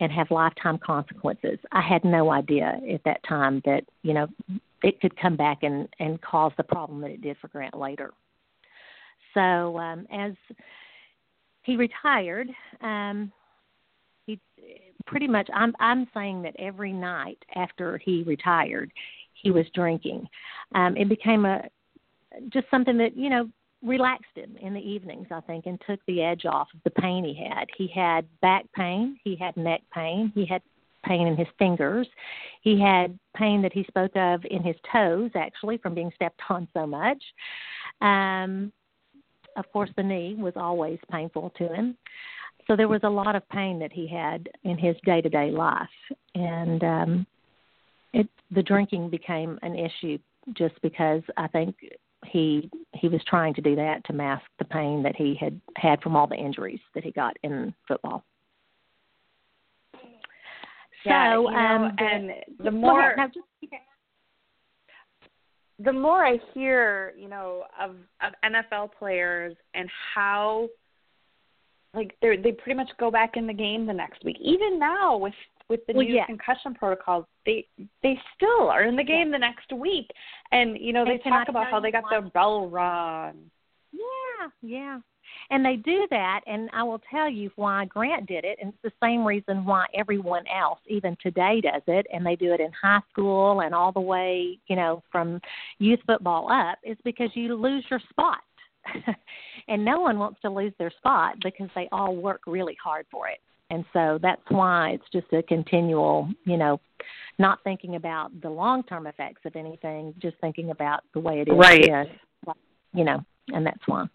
and 0.00 0.10
have 0.10 0.30
lifetime 0.30 0.78
consequences. 0.78 1.58
I 1.72 1.80
had 1.80 2.04
no 2.04 2.30
idea 2.32 2.80
at 2.92 3.02
that 3.04 3.20
time 3.28 3.62
that, 3.64 3.84
you 4.02 4.12
know, 4.12 4.26
it 4.84 5.00
could 5.00 5.16
come 5.16 5.34
back 5.34 5.62
and, 5.62 5.88
and 5.98 6.20
cause 6.20 6.52
the 6.56 6.62
problem 6.62 7.00
that 7.00 7.10
it 7.10 7.22
did 7.22 7.38
for 7.40 7.48
Grant 7.48 7.76
later. 7.76 8.12
So 9.32 9.78
um, 9.78 10.06
as 10.12 10.32
he 11.62 11.76
retired, 11.76 12.50
um, 12.82 13.32
he 14.26 14.38
pretty 15.06 15.26
much 15.26 15.48
I'm 15.52 15.74
I'm 15.80 16.06
saying 16.14 16.42
that 16.42 16.54
every 16.58 16.92
night 16.92 17.38
after 17.56 17.98
he 17.98 18.22
retired, 18.24 18.92
he 19.42 19.50
was 19.50 19.64
drinking. 19.74 20.28
Um, 20.74 20.96
it 20.96 21.08
became 21.08 21.46
a 21.46 21.62
just 22.50 22.66
something 22.70 22.98
that 22.98 23.16
you 23.16 23.30
know 23.30 23.48
relaxed 23.82 24.36
him 24.36 24.56
in 24.60 24.74
the 24.74 24.80
evenings, 24.80 25.28
I 25.30 25.40
think, 25.40 25.66
and 25.66 25.80
took 25.86 26.00
the 26.06 26.22
edge 26.22 26.44
off 26.44 26.68
of 26.74 26.80
the 26.84 27.00
pain 27.02 27.24
he 27.24 27.34
had. 27.34 27.66
He 27.76 27.88
had 27.88 28.26
back 28.40 28.66
pain, 28.74 29.18
he 29.24 29.34
had 29.34 29.56
neck 29.56 29.80
pain, 29.92 30.30
he 30.34 30.46
had 30.46 30.62
pain 31.04 31.26
in 31.26 31.36
his 31.36 31.48
fingers, 31.58 32.06
he 32.62 32.80
had 32.80 33.18
pain 33.36 33.62
that 33.62 33.72
he 33.72 33.84
spoke 33.84 34.16
of 34.16 34.44
in 34.50 34.62
his 34.62 34.76
toes, 34.92 35.30
actually, 35.34 35.78
from 35.78 35.94
being 35.94 36.10
stepped 36.14 36.40
on 36.48 36.68
so 36.74 36.86
much. 36.86 37.22
Um, 38.00 38.72
of 39.56 39.70
course, 39.72 39.90
the 39.96 40.02
knee 40.02 40.34
was 40.38 40.54
always 40.56 40.98
painful 41.10 41.52
to 41.58 41.68
him. 41.68 41.96
So 42.66 42.76
there 42.76 42.88
was 42.88 43.02
a 43.04 43.08
lot 43.10 43.36
of 43.36 43.48
pain 43.50 43.78
that 43.80 43.92
he 43.92 44.06
had 44.06 44.48
in 44.64 44.78
his 44.78 44.96
day 45.04 45.20
to 45.20 45.28
day 45.28 45.50
life. 45.50 45.88
And 46.34 46.82
um, 46.82 47.26
it, 48.12 48.28
the 48.50 48.62
drinking 48.62 49.10
became 49.10 49.58
an 49.62 49.76
issue 49.76 50.18
just 50.54 50.80
because 50.82 51.22
I 51.36 51.46
think 51.48 51.76
he 52.26 52.70
he 52.94 53.08
was 53.08 53.20
trying 53.26 53.54
to 53.54 53.60
do 53.60 53.76
that 53.76 54.04
to 54.06 54.12
mask 54.12 54.44
the 54.58 54.64
pain 54.64 55.02
that 55.02 55.16
he 55.16 55.34
had 55.34 55.60
had 55.76 56.00
from 56.00 56.16
all 56.16 56.26
the 56.26 56.34
injuries 56.34 56.80
that 56.94 57.04
he 57.04 57.10
got 57.10 57.36
in 57.42 57.74
football. 57.86 58.24
Yeah, 61.04 61.34
so, 61.34 61.50
you 61.50 61.56
know, 61.56 61.58
um, 61.58 61.96
and 61.98 62.30
the 62.58 62.70
more 62.70 63.14
no, 63.16 63.26
just, 63.26 63.46
the 65.78 65.92
more 65.92 66.24
I 66.24 66.38
hear, 66.52 67.12
you 67.18 67.28
know, 67.28 67.64
of 67.80 67.96
of 68.22 68.32
NFL 68.44 68.90
players 68.98 69.56
and 69.74 69.88
how 70.14 70.68
like 71.94 72.16
they 72.22 72.36
they 72.36 72.52
pretty 72.52 72.76
much 72.76 72.90
go 72.98 73.10
back 73.10 73.36
in 73.36 73.46
the 73.46 73.52
game 73.52 73.86
the 73.86 73.92
next 73.92 74.24
week. 74.24 74.36
Even 74.40 74.78
now 74.78 75.16
with 75.16 75.34
with 75.68 75.80
the 75.86 75.94
well, 75.94 76.04
new 76.04 76.14
yeah. 76.14 76.26
concussion 76.26 76.74
protocols, 76.74 77.24
they 77.46 77.66
they 78.02 78.18
still 78.36 78.68
are 78.68 78.84
in 78.84 78.96
the 78.96 79.04
game 79.04 79.28
yeah. 79.28 79.32
the 79.32 79.38
next 79.38 79.72
week. 79.72 80.08
And 80.52 80.78
you 80.78 80.92
know, 80.92 81.04
they 81.04 81.12
and 81.12 81.22
talk 81.24 81.48
about 81.48 81.70
how 81.70 81.80
they 81.80 81.90
got 81.90 82.04
their 82.10 82.22
bell 82.22 82.68
rung. 82.68 83.50
Yeah, 83.92 84.48
yeah. 84.62 84.98
And 85.50 85.64
they 85.64 85.76
do 85.76 86.06
that, 86.10 86.40
and 86.46 86.70
I 86.72 86.82
will 86.82 87.00
tell 87.10 87.28
you 87.28 87.50
why 87.56 87.84
Grant 87.86 88.26
did 88.26 88.44
it, 88.44 88.58
and 88.60 88.72
it's 88.72 88.82
the 88.82 89.06
same 89.06 89.24
reason 89.24 89.64
why 89.64 89.86
everyone 89.94 90.44
else, 90.48 90.78
even 90.86 91.16
today, 91.22 91.60
does 91.60 91.82
it, 91.86 92.06
and 92.12 92.24
they 92.24 92.36
do 92.36 92.52
it 92.52 92.60
in 92.60 92.70
high 92.80 93.00
school 93.10 93.60
and 93.60 93.74
all 93.74 93.92
the 93.92 94.00
way, 94.00 94.58
you 94.68 94.76
know, 94.76 95.02
from 95.12 95.40
youth 95.78 96.00
football 96.06 96.50
up, 96.50 96.78
is 96.82 96.96
because 97.04 97.30
you 97.34 97.54
lose 97.54 97.84
your 97.90 98.00
spot. 98.10 98.38
and 99.68 99.84
no 99.84 100.00
one 100.00 100.18
wants 100.18 100.40
to 100.42 100.50
lose 100.50 100.72
their 100.78 100.90
spot 100.90 101.36
because 101.42 101.70
they 101.74 101.88
all 101.90 102.14
work 102.14 102.42
really 102.46 102.76
hard 102.82 103.06
for 103.10 103.28
it. 103.28 103.38
And 103.70 103.84
so 103.92 104.18
that's 104.20 104.42
why 104.50 104.90
it's 104.90 105.04
just 105.12 105.32
a 105.32 105.42
continual, 105.42 106.28
you 106.44 106.56
know, 106.56 106.80
not 107.38 107.58
thinking 107.64 107.96
about 107.96 108.30
the 108.42 108.50
long 108.50 108.82
term 108.84 109.06
effects 109.06 109.40
of 109.44 109.56
anything, 109.56 110.14
just 110.20 110.36
thinking 110.40 110.70
about 110.70 111.00
the 111.14 111.20
way 111.20 111.40
it 111.40 111.48
is. 111.48 111.56
Right. 111.56 111.88
you 112.92 113.04
know, 113.04 113.24
and 113.48 113.66
that's 113.66 113.80
why. 113.86 114.06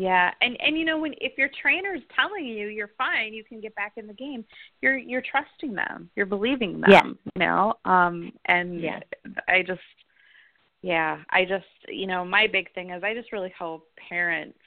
Yeah, 0.00 0.30
and 0.40 0.56
and 0.60 0.78
you 0.78 0.86
know 0.86 0.98
when 0.98 1.14
if 1.20 1.36
your 1.36 1.50
trainer's 1.60 2.00
telling 2.16 2.46
you 2.46 2.68
you're 2.68 2.92
fine, 2.96 3.34
you 3.34 3.44
can 3.44 3.60
get 3.60 3.74
back 3.74 3.92
in 3.98 4.06
the 4.06 4.14
game. 4.14 4.44
You're 4.80 4.96
you're 4.96 5.22
trusting 5.22 5.74
them. 5.74 6.08
You're 6.16 6.24
believing 6.24 6.80
them. 6.80 6.90
Yeah. 6.90 7.02
You 7.04 7.38
know, 7.38 7.74
um, 7.84 8.32
and 8.46 8.80
yeah. 8.80 9.00
I 9.46 9.62
just, 9.62 9.80
yeah, 10.80 11.18
I 11.28 11.44
just, 11.44 11.66
you 11.88 12.06
know, 12.06 12.24
my 12.24 12.46
big 12.46 12.72
thing 12.72 12.90
is 12.90 13.02
I 13.04 13.12
just 13.12 13.30
really 13.30 13.52
hope 13.58 13.86
parents 14.08 14.58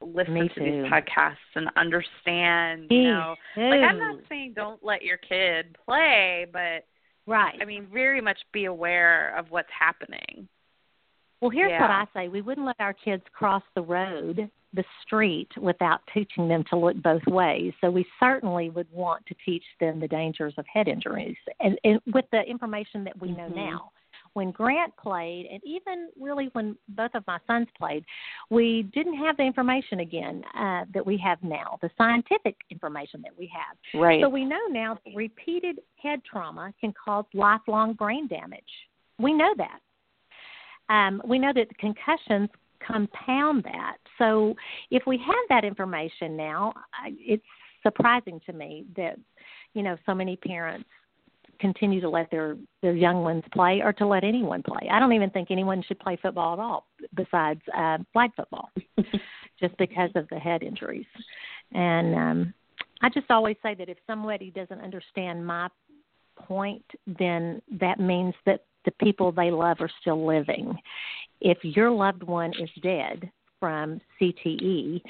listen 0.00 0.34
to 0.34 0.60
these 0.60 0.90
podcasts 0.90 1.36
and 1.54 1.68
understand. 1.76 2.86
You 2.88 3.08
know, 3.08 3.34
like 3.56 3.80
I'm 3.80 3.98
not 3.98 4.20
saying 4.28 4.54
don't 4.56 4.82
let 4.82 5.02
your 5.02 5.18
kid 5.18 5.76
play, 5.84 6.46
but 6.50 6.86
Right. 7.26 7.56
I 7.60 7.64
mean, 7.64 7.86
very 7.92 8.20
much 8.20 8.38
be 8.52 8.64
aware 8.64 9.36
of 9.36 9.50
what's 9.50 9.68
happening. 9.78 10.48
Well, 11.40 11.50
here's 11.50 11.70
Yeah. 11.70 11.80
what 11.82 11.90
I 11.90 12.06
say: 12.14 12.28
we 12.28 12.40
wouldn't 12.40 12.66
let 12.66 12.80
our 12.80 12.94
kids 12.94 13.22
cross 13.32 13.62
the 13.74 13.82
road, 13.82 14.50
the 14.74 14.84
street, 15.04 15.48
without 15.58 16.00
teaching 16.14 16.48
them 16.48 16.64
to 16.70 16.76
look 16.76 16.96
both 16.96 17.26
ways. 17.26 17.72
So 17.80 17.90
we 17.90 18.06
certainly 18.18 18.70
would 18.70 18.90
want 18.90 19.24
to 19.26 19.34
teach 19.44 19.64
them 19.80 20.00
the 20.00 20.08
dangers 20.08 20.54
of 20.56 20.64
head 20.72 20.88
injuries, 20.88 21.36
and, 21.60 21.78
and 21.84 22.00
with 22.12 22.24
the 22.32 22.42
information 22.42 23.04
that 23.04 23.20
we 23.20 23.32
know 23.32 23.48
Mhm. 23.50 23.56
now. 23.56 23.92
When 24.34 24.50
Grant 24.50 24.96
played, 24.96 25.46
and 25.52 25.62
even 25.62 26.08
really 26.18 26.46
when 26.54 26.78
both 26.88 27.14
of 27.14 27.26
my 27.26 27.38
sons 27.46 27.68
played, 27.76 28.02
we 28.48 28.84
didn't 28.94 29.18
have 29.18 29.36
the 29.36 29.42
information 29.42 30.00
again 30.00 30.42
uh, 30.54 30.86
that 30.94 31.04
we 31.04 31.18
have 31.18 31.42
now, 31.42 31.78
the 31.82 31.90
scientific 31.98 32.56
information 32.70 33.20
that 33.22 33.36
we 33.36 33.46
have. 33.48 33.76
Right. 34.00 34.22
So 34.22 34.30
we 34.30 34.46
know 34.46 34.60
now 34.70 34.94
that 35.04 35.14
repeated 35.14 35.80
head 35.96 36.24
trauma 36.24 36.72
can 36.80 36.94
cause 36.94 37.26
lifelong 37.34 37.92
brain 37.92 38.26
damage. 38.26 38.62
We 39.18 39.34
know 39.34 39.54
that. 39.58 39.80
Um, 40.88 41.20
we 41.26 41.38
know 41.38 41.52
that 41.52 41.76
concussions 41.76 42.48
compound 42.80 43.64
that. 43.64 43.98
So 44.18 44.54
if 44.90 45.02
we 45.06 45.18
have 45.18 45.34
that 45.48 45.64
information 45.64 46.36
now, 46.36 46.74
it's 47.06 47.44
surprising 47.82 48.40
to 48.46 48.52
me 48.52 48.84
that 48.96 49.18
you 49.74 49.82
know 49.82 49.96
so 50.06 50.14
many 50.14 50.36
parents 50.36 50.88
continue 51.62 52.00
to 52.00 52.08
let 52.08 52.30
their 52.30 52.56
their 52.82 52.94
young 52.94 53.22
ones 53.22 53.44
play 53.52 53.80
or 53.82 53.92
to 53.94 54.06
let 54.06 54.24
anyone 54.24 54.62
play. 54.62 54.88
I 54.90 54.98
don't 54.98 55.12
even 55.12 55.30
think 55.30 55.50
anyone 55.50 55.82
should 55.86 55.98
play 56.00 56.18
football 56.20 56.54
at 56.54 56.58
all 56.58 56.86
besides 57.14 57.60
uh, 57.76 57.98
flag 58.12 58.30
football, 58.36 58.70
just 59.60 59.76
because 59.78 60.10
of 60.14 60.28
the 60.28 60.38
head 60.38 60.62
injuries. 60.62 61.06
And 61.72 62.14
um, 62.14 62.54
I 63.00 63.08
just 63.08 63.30
always 63.30 63.56
say 63.62 63.74
that 63.74 63.88
if 63.88 63.98
somebody 64.06 64.50
doesn't 64.50 64.80
understand 64.80 65.46
my 65.46 65.68
point, 66.36 66.84
then 67.06 67.62
that 67.80 68.00
means 68.00 68.34
that 68.46 68.64
the 68.84 68.92
people 68.92 69.30
they 69.30 69.50
love 69.50 69.78
are 69.80 69.90
still 70.00 70.26
living. 70.26 70.76
If 71.40 71.58
your 71.62 71.90
loved 71.90 72.22
one 72.22 72.52
is 72.60 72.70
dead 72.82 73.30
from 73.62 74.00
CTE, 74.20 75.00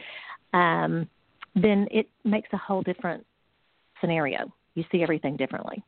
um, 0.53 1.09
then 1.55 1.89
it 1.91 2.07
makes 2.23 2.51
a 2.53 2.59
whole 2.59 2.83
different 2.83 3.25
scenario. 3.99 4.53
You 4.75 4.85
see 4.93 5.03
everything 5.03 5.39
differently. 5.39 5.83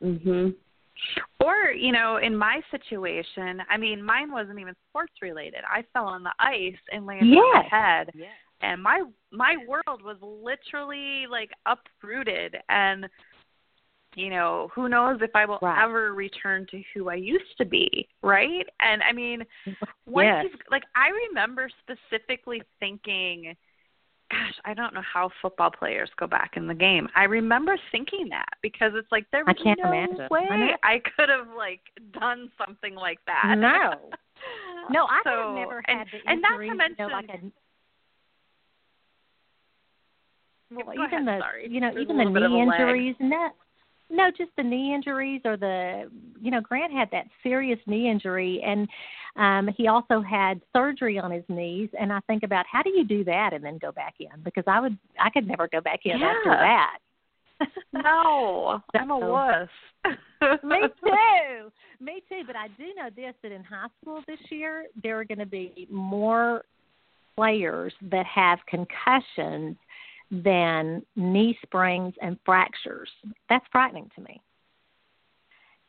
Mhm. 0.00 0.54
Or, 1.40 1.72
you 1.72 1.90
know, 1.90 2.18
in 2.18 2.36
my 2.36 2.62
situation, 2.70 3.60
I 3.68 3.76
mean, 3.76 4.00
mine 4.00 4.30
wasn't 4.30 4.60
even 4.60 4.76
sports 4.88 5.14
related. 5.20 5.64
I 5.68 5.82
fell 5.92 6.06
on 6.06 6.22
the 6.22 6.32
ice 6.38 6.78
and 6.92 7.04
landed 7.04 7.36
on 7.36 7.52
my 7.52 7.68
head. 7.68 8.10
Yes. 8.14 8.30
And 8.60 8.80
my 8.80 9.02
my 9.32 9.56
world 9.66 10.02
was 10.02 10.16
literally 10.22 11.26
like 11.26 11.50
uprooted 11.66 12.56
and 12.68 13.08
you 14.16 14.30
know, 14.30 14.68
who 14.74 14.88
knows 14.88 15.18
if 15.22 15.30
I 15.34 15.44
will 15.44 15.58
ever 15.62 16.12
return 16.14 16.66
to 16.70 16.82
who 16.94 17.08
I 17.08 17.14
used 17.14 17.56
to 17.58 17.64
be, 17.64 18.08
right? 18.22 18.66
And 18.80 19.02
I 19.02 19.12
mean, 19.12 19.44
once 20.06 20.26
Yes. 20.26 20.44
you've 20.44 20.60
like 20.70 20.84
I 20.94 21.08
remember 21.28 21.68
specifically 21.82 22.62
thinking 22.80 23.54
gosh, 24.30 24.54
I 24.64 24.74
don't 24.74 24.94
know 24.94 25.02
how 25.02 25.30
football 25.42 25.70
players 25.70 26.10
go 26.18 26.26
back 26.26 26.52
in 26.56 26.66
the 26.66 26.74
game. 26.74 27.08
I 27.14 27.24
remember 27.24 27.76
thinking 27.92 28.28
that 28.30 28.48
because 28.62 28.92
it's 28.94 29.10
like 29.12 29.26
there 29.32 29.44
I 29.46 29.52
was 29.52 29.60
can't 29.62 29.78
no 29.82 29.88
imagine. 29.92 30.20
I 30.20 30.28
way 30.30 30.46
know. 30.48 30.76
I, 30.82 30.98
could 31.16 31.28
have 31.28 31.48
like 31.56 31.80
done 32.18 32.50
something 32.58 32.94
like 32.94 33.18
that. 33.26 33.54
No. 33.58 34.10
No, 34.90 35.06
I 35.06 35.20
so, 35.24 35.30
have 35.30 35.54
never 35.54 35.82
had 35.86 36.00
and, 36.00 36.10
the 36.12 36.30
and 36.30 36.42
not 36.42 36.50
injury, 36.52 36.68
to 36.68 36.74
mention 36.74 36.94
you 36.98 37.08
know, 37.08 37.14
like 37.14 37.24
a 37.30 37.50
well, 40.74 40.94
even 40.94 41.24
ahead, 41.24 41.26
the 41.26 41.38
sorry. 41.40 41.68
you 41.70 41.80
know 41.80 41.90
There's 41.94 42.04
even 42.04 42.18
the 42.18 42.24
little 42.24 42.34
bit 42.34 42.42
of 42.42 42.50
knee 42.50 42.60
a 42.60 42.64
lag. 42.66 42.80
injuries 42.80 43.16
no 44.10 44.30
just 44.30 44.50
the 44.56 44.62
knee 44.62 44.94
injuries 44.94 45.40
or 45.44 45.56
the 45.56 46.10
you 46.40 46.50
know 46.50 46.60
Grant 46.60 46.92
had 46.92 47.08
that 47.12 47.26
serious 47.42 47.78
knee 47.86 48.10
injury 48.10 48.62
and 48.64 48.88
um 49.36 49.74
he 49.76 49.88
also 49.88 50.20
had 50.20 50.60
surgery 50.74 51.18
on 51.18 51.30
his 51.30 51.44
knees 51.48 51.88
and 51.98 52.12
I 52.12 52.20
think 52.26 52.42
about 52.42 52.66
how 52.70 52.82
do 52.82 52.90
you 52.90 53.04
do 53.04 53.24
that 53.24 53.52
and 53.52 53.64
then 53.64 53.78
go 53.78 53.92
back 53.92 54.14
in 54.20 54.42
because 54.42 54.64
I 54.66 54.80
would 54.80 54.98
I 55.18 55.30
could 55.30 55.46
never 55.46 55.68
go 55.68 55.80
back 55.80 56.00
in 56.04 56.22
after 56.22 56.50
that 56.50 56.98
no, 57.92 58.82
I'm 58.94 59.10
a 59.10 59.18
wuss. 59.18 59.68
Me 60.62 60.80
too. 61.04 61.72
Me 62.00 62.22
too. 62.28 62.42
But 62.46 62.56
I 62.56 62.68
do 62.76 62.84
know 62.96 63.10
this 63.14 63.34
that 63.42 63.52
in 63.52 63.62
high 63.62 63.86
school 64.00 64.22
this 64.26 64.38
year 64.50 64.86
there 65.02 65.18
are 65.18 65.24
going 65.24 65.38
to 65.38 65.46
be 65.46 65.86
more 65.90 66.64
players 67.36 67.92
that 68.10 68.26
have 68.26 68.58
concussions 68.68 69.76
than 70.42 71.04
knee 71.16 71.56
sprains 71.62 72.14
and 72.20 72.38
fractures. 72.44 73.10
That's 73.48 73.64
frightening 73.70 74.10
to 74.16 74.22
me. 74.22 74.40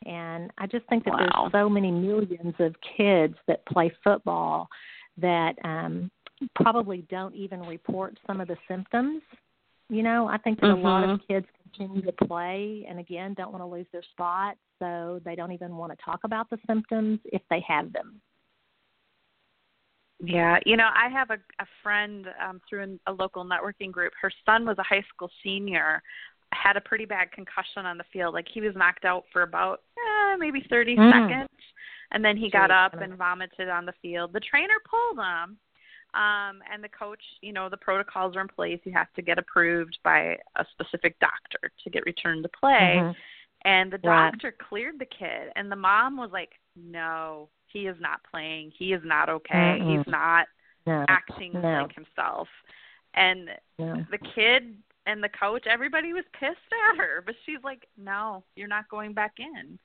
And 0.05 0.51
I 0.57 0.67
just 0.67 0.85
think 0.87 1.03
that 1.05 1.13
Wow. 1.13 1.49
there's 1.51 1.63
so 1.63 1.69
many 1.69 1.91
millions 1.91 2.55
of 2.59 2.75
kids 2.97 3.35
that 3.47 3.65
play 3.65 3.89
football 4.03 4.69
that 5.17 5.55
um 5.63 6.11
probably 6.53 7.03
don't 7.09 7.33
even 7.33 7.61
report 7.61 8.19
some 8.27 8.41
of 8.41 8.47
the 8.47 8.57
symptoms. 8.67 9.21
You 9.89 10.03
know, 10.03 10.27
I 10.27 10.37
think 10.37 10.59
that 10.61 10.71
a 10.71 10.75
lot 10.75 11.07
of 11.07 11.21
kids 11.27 11.45
continue 11.63 12.01
to 12.01 12.11
play 12.11 12.85
and 12.89 12.99
again 12.99 13.33
don't 13.35 13.51
want 13.51 13.61
to 13.61 13.67
lose 13.67 13.87
their 13.91 14.03
spot, 14.03 14.57
so 14.79 15.21
they 15.23 15.35
don't 15.35 15.53
even 15.53 15.77
want 15.77 15.91
to 15.97 15.97
talk 16.03 16.19
about 16.23 16.49
the 16.49 16.59
symptoms 16.67 17.19
if 17.25 17.41
they 17.49 17.61
have 17.61 17.93
them. 17.93 18.21
Yeah, 20.19 20.59
you 20.65 20.77
know, 20.77 20.89
I 20.95 21.09
have 21.09 21.29
a, 21.29 21.37
a 21.59 21.65
friend 21.83 22.27
um, 22.43 22.61
through 22.69 22.97
a 23.07 23.11
local 23.11 23.43
networking 23.43 23.91
group. 23.91 24.13
Her 24.21 24.31
son 24.45 24.65
was 24.65 24.77
a 24.77 24.83
high 24.83 25.03
school 25.13 25.29
senior, 25.43 26.01
had 26.53 26.77
a 26.77 26.81
pretty 26.81 27.05
bad 27.05 27.31
concussion 27.31 27.85
on 27.85 27.97
the 27.97 28.05
field. 28.13 28.33
Like 28.33 28.47
he 28.51 28.61
was 28.61 28.75
knocked 28.75 29.03
out 29.03 29.25
for 29.33 29.41
about 29.41 29.81
eh, 29.97 30.37
maybe 30.37 30.65
30 30.69 30.95
Mm. 30.95 31.11
seconds, 31.11 31.49
and 32.11 32.23
then 32.23 32.37
he 32.37 32.49
got 32.49 32.71
up 32.71 32.93
and 32.93 33.15
vomited 33.17 33.67
on 33.67 33.85
the 33.85 33.93
field. 34.01 34.31
The 34.31 34.39
trainer 34.39 34.75
pulled 34.89 35.17
him, 35.17 35.57
um, 36.13 36.61
and 36.71 36.81
the 36.81 36.89
coach, 36.89 37.21
you 37.41 37.51
know, 37.51 37.67
the 37.67 37.77
protocols 37.77 38.37
are 38.37 38.41
in 38.41 38.47
place. 38.47 38.79
You 38.85 38.93
have 38.93 39.11
to 39.15 39.21
get 39.21 39.37
approved 39.37 39.97
by 40.03 40.37
a 40.55 40.65
specific 40.71 41.19
doctor 41.19 41.71
to 41.83 41.89
get 41.89 42.05
returned 42.05 42.43
to 42.43 42.49
play. 42.49 42.99
Mhm. 43.01 43.15
And 43.65 43.91
the 43.91 43.97
doctor 43.97 44.51
cleared 44.51 44.99
the 44.99 45.05
kid, 45.05 45.51
and 45.55 45.69
the 45.69 45.75
mom 45.75 46.15
was 46.15 46.31
like, 46.31 46.57
"No, 46.75 47.49
he 47.75 47.87
is 47.87 47.97
not 47.99 48.19
playing. 48.31 48.71
He 48.77 48.93
is 48.93 49.01
not 49.03 49.27
okay. 49.29 49.53
Mm-mm. 49.79 49.97
He's 49.97 50.07
not 50.07 50.47
No. 50.87 51.05
acting 51.09 51.51
no. 51.53 51.83
like 51.83 51.93
himself." 51.93 52.47
And 53.13 53.49
no. 53.79 54.05
the 54.11 54.17
kid 54.17 54.77
and 55.05 55.23
the 55.23 55.29
coach, 55.29 55.65
everybody 55.67 56.13
was 56.13 56.23
pissed 56.39 56.71
at 56.91 56.97
her, 56.97 57.21
but 57.25 57.35
she's 57.45 57.63
like, 57.63 57.87
"No, 57.97 58.43
you're 58.55 58.67
not 58.67 58.89
going 58.89 59.13
back 59.13 59.33
in." 59.39 59.77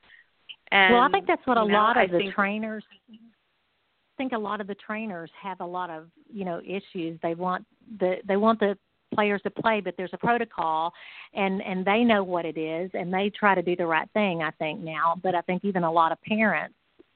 And 0.71 0.93
well, 0.93 1.03
I 1.03 1.09
think 1.09 1.27
that's 1.27 1.45
what 1.45 1.57
a 1.57 1.61
you 1.61 1.67
know, 1.67 1.77
lot 1.77 1.97
I 1.97 2.03
of 2.03 2.11
the 2.11 2.17
think- 2.17 2.33
trainers 2.33 2.83
I 3.11 4.23
think 4.23 4.33
a 4.33 4.37
lot 4.37 4.61
of 4.61 4.67
the 4.67 4.75
trainers 4.75 5.31
have 5.41 5.61
a 5.61 5.65
lot 5.65 5.89
of, 5.89 6.07
you 6.31 6.45
know, 6.45 6.61
issues. 6.63 7.19
They 7.23 7.33
want 7.33 7.65
the 7.99 8.17
they 8.27 8.37
want 8.37 8.59
the 8.59 8.77
players 9.15 9.41
to 9.41 9.49
play, 9.49 9.81
but 9.81 9.95
there's 9.97 10.13
a 10.13 10.17
protocol 10.17 10.93
and 11.33 11.61
and 11.63 11.83
they 11.83 12.03
know 12.03 12.23
what 12.23 12.45
it 12.45 12.57
is 12.57 12.91
and 12.93 13.11
they 13.13 13.29
try 13.31 13.55
to 13.55 13.61
do 13.61 13.75
the 13.75 13.85
right 13.85 14.07
thing, 14.13 14.43
I 14.43 14.51
think 14.51 14.79
now, 14.79 15.15
but 15.23 15.33
I 15.35 15.41
think 15.41 15.65
even 15.65 15.83
a 15.83 15.91
lot 15.91 16.11
of 16.11 16.21
parents 16.21 16.75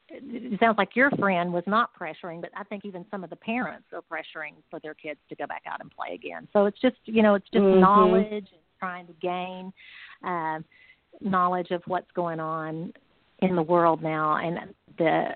it 0.10 0.60
sounds 0.60 0.78
like 0.78 0.96
your 0.96 1.10
friend 1.12 1.52
was 1.52 1.64
not 1.66 1.90
pressuring, 1.98 2.42
but 2.42 2.52
I 2.56 2.64
think 2.64 2.86
even 2.86 3.06
some 3.10 3.24
of 3.24 3.30
the 3.30 3.36
parents 3.36 3.88
are 3.94 4.02
pressuring 4.02 4.54
for 4.70 4.80
their 4.80 4.94
kids 4.94 5.20
to 5.30 5.36
go 5.36 5.48
back 5.48 5.64
out 5.66 5.82
and 5.82 5.92
play 5.92 6.14
again. 6.14 6.48
So 6.54 6.66
it's 6.66 6.80
just, 6.80 6.98
you 7.06 7.24
know, 7.24 7.36
it's 7.36 7.50
just 7.50 7.64
Mhm. 7.64 7.80
knowledge 7.80 8.52
and 8.52 8.62
trying 8.80 9.08
to 9.08 9.14
gain 9.14 9.74
uh, 10.24 10.60
knowledge 11.22 11.72
of 11.72 11.82
what's 11.88 12.12
going 12.12 12.40
on 12.40 12.94
in 13.40 13.56
the 13.56 13.64
world 13.64 14.02
now 14.02 14.38
and 14.38 14.74
the 14.98 15.36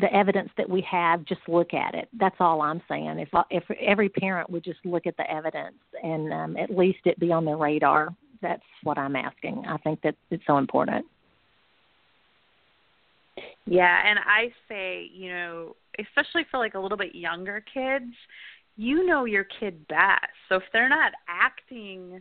the 0.00 0.12
evidence 0.12 0.50
that 0.56 0.68
we 0.68 0.80
have, 0.80 1.24
just 1.24 1.40
look 1.48 1.72
at 1.72 1.94
it. 1.94 2.08
That's 2.14 2.34
all 2.40 2.60
I'm 2.60 2.82
saying. 2.88 3.18
If 3.18 3.28
if 3.50 3.70
every 3.80 4.08
parent 4.08 4.50
would 4.50 4.64
just 4.64 4.84
look 4.84 5.06
at 5.06 5.16
the 5.16 5.30
evidence 5.30 5.78
and 6.02 6.32
um, 6.32 6.56
at 6.56 6.70
least 6.70 6.98
it 7.04 7.18
be 7.20 7.30
on 7.32 7.44
their 7.44 7.56
radar, 7.56 8.14
that's 8.42 8.62
what 8.82 8.98
I'm 8.98 9.16
asking. 9.16 9.64
I 9.66 9.76
think 9.78 10.02
that 10.02 10.16
it's 10.30 10.44
so 10.46 10.58
important. 10.58 11.06
Yeah, 13.66 14.00
and 14.06 14.18
I 14.20 14.52
say, 14.68 15.10
you 15.12 15.30
know, 15.30 15.76
especially 15.98 16.46
for 16.50 16.58
like 16.58 16.74
a 16.74 16.78
little 16.78 16.98
bit 16.98 17.14
younger 17.14 17.64
kids, 17.72 18.12
you 18.76 19.04
know 19.04 19.24
your 19.24 19.44
kid 19.44 19.86
best. 19.88 20.26
So 20.48 20.56
if 20.56 20.62
they're 20.72 20.88
not 20.88 21.12
acting 21.28 22.20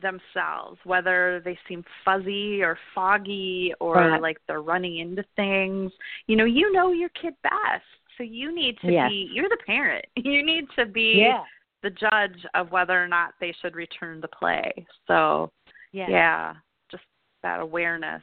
themselves, 0.00 0.78
whether 0.84 1.42
they 1.44 1.58
seem 1.68 1.84
fuzzy 2.04 2.62
or 2.62 2.78
foggy 2.94 3.72
or 3.80 3.96
right. 3.96 4.22
like 4.22 4.38
they're 4.46 4.62
running 4.62 4.98
into 4.98 5.24
things, 5.36 5.92
you 6.26 6.36
know, 6.36 6.44
you 6.44 6.72
know 6.72 6.92
your 6.92 7.10
kid 7.10 7.34
best. 7.42 7.84
So 8.16 8.24
you 8.24 8.54
need 8.54 8.76
to 8.82 8.92
yes. 8.92 9.08
be 9.08 9.30
you're 9.32 9.48
the 9.48 9.58
parent. 9.66 10.04
You 10.16 10.44
need 10.44 10.66
to 10.78 10.86
be 10.86 11.16
yeah. 11.18 11.42
the 11.82 11.90
judge 11.90 12.44
of 12.54 12.70
whether 12.70 13.02
or 13.02 13.08
not 13.08 13.34
they 13.40 13.54
should 13.60 13.74
return 13.74 14.20
to 14.22 14.28
play. 14.28 14.72
So 15.06 15.50
yes. 15.92 16.08
yeah, 16.10 16.54
just 16.90 17.04
that 17.42 17.60
awareness. 17.60 18.22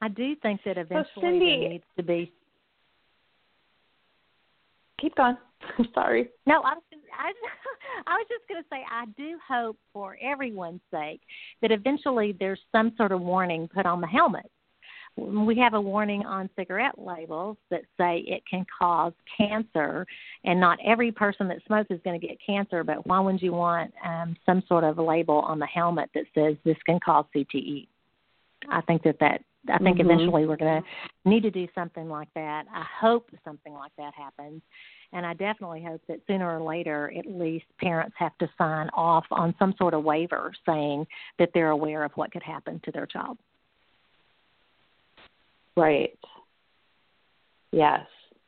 I 0.00 0.08
do 0.08 0.36
think 0.36 0.60
that 0.64 0.78
eventually 0.78 1.08
so 1.16 1.20
Cyndy, 1.22 1.60
there 1.60 1.68
needs 1.70 1.84
to 1.96 2.02
be 2.02 2.32
keep 5.00 5.14
going. 5.16 5.36
I'm 5.78 5.88
Sorry. 5.94 6.28
No, 6.46 6.62
I 6.62 6.74
was 6.74 6.82
I, 7.18 7.32
I 8.06 8.14
was 8.14 8.26
just 8.28 8.48
going 8.48 8.62
to 8.62 8.68
say 8.70 8.84
I 8.90 9.06
do 9.16 9.38
hope 9.46 9.76
for 9.92 10.16
everyone's 10.22 10.80
sake 10.90 11.20
that 11.62 11.72
eventually 11.72 12.36
there's 12.38 12.60
some 12.70 12.92
sort 12.96 13.12
of 13.12 13.20
warning 13.20 13.68
put 13.74 13.86
on 13.86 14.00
the 14.00 14.06
helmet. 14.06 14.50
We 15.16 15.58
have 15.58 15.74
a 15.74 15.80
warning 15.80 16.24
on 16.24 16.48
cigarette 16.54 16.96
labels 16.96 17.56
that 17.70 17.82
say 17.98 18.18
it 18.28 18.44
can 18.48 18.64
cause 18.78 19.12
cancer, 19.36 20.06
and 20.44 20.60
not 20.60 20.78
every 20.84 21.10
person 21.10 21.48
that 21.48 21.58
smokes 21.66 21.90
is 21.90 21.98
going 22.04 22.20
to 22.20 22.24
get 22.24 22.36
cancer. 22.44 22.84
But 22.84 23.04
why 23.04 23.18
would 23.18 23.42
you 23.42 23.52
want 23.52 23.92
um, 24.06 24.36
some 24.46 24.62
sort 24.68 24.84
of 24.84 24.98
label 24.98 25.38
on 25.38 25.58
the 25.58 25.66
helmet 25.66 26.10
that 26.14 26.24
says 26.36 26.54
this 26.64 26.76
can 26.86 27.00
cause 27.00 27.24
CTE? 27.34 27.88
I 28.70 28.80
think 28.82 29.02
that 29.02 29.18
that 29.18 29.42
I 29.70 29.78
think 29.78 29.98
mm-hmm. 29.98 30.10
eventually 30.10 30.46
we're 30.46 30.56
going 30.56 30.82
to 30.82 31.28
need 31.28 31.42
to 31.42 31.50
do 31.50 31.66
something 31.74 32.08
like 32.08 32.28
that. 32.34 32.64
I 32.74 32.84
hope 33.00 33.30
something 33.44 33.72
like 33.72 33.92
that 33.98 34.14
happens. 34.14 34.62
And 35.12 35.24
I 35.26 35.34
definitely 35.34 35.82
hope 35.82 36.02
that 36.08 36.20
sooner 36.26 36.58
or 36.58 36.62
later, 36.62 37.12
at 37.16 37.26
least 37.26 37.64
parents 37.80 38.14
have 38.18 38.36
to 38.38 38.48
sign 38.58 38.88
off 38.94 39.24
on 39.30 39.54
some 39.58 39.74
sort 39.78 39.94
of 39.94 40.04
waiver 40.04 40.52
saying 40.66 41.06
that 41.38 41.50
they're 41.54 41.70
aware 41.70 42.04
of 42.04 42.12
what 42.14 42.30
could 42.30 42.42
happen 42.42 42.80
to 42.84 42.92
their 42.92 43.06
child. 43.06 43.38
Right. 45.76 46.18
Yes. 47.72 48.06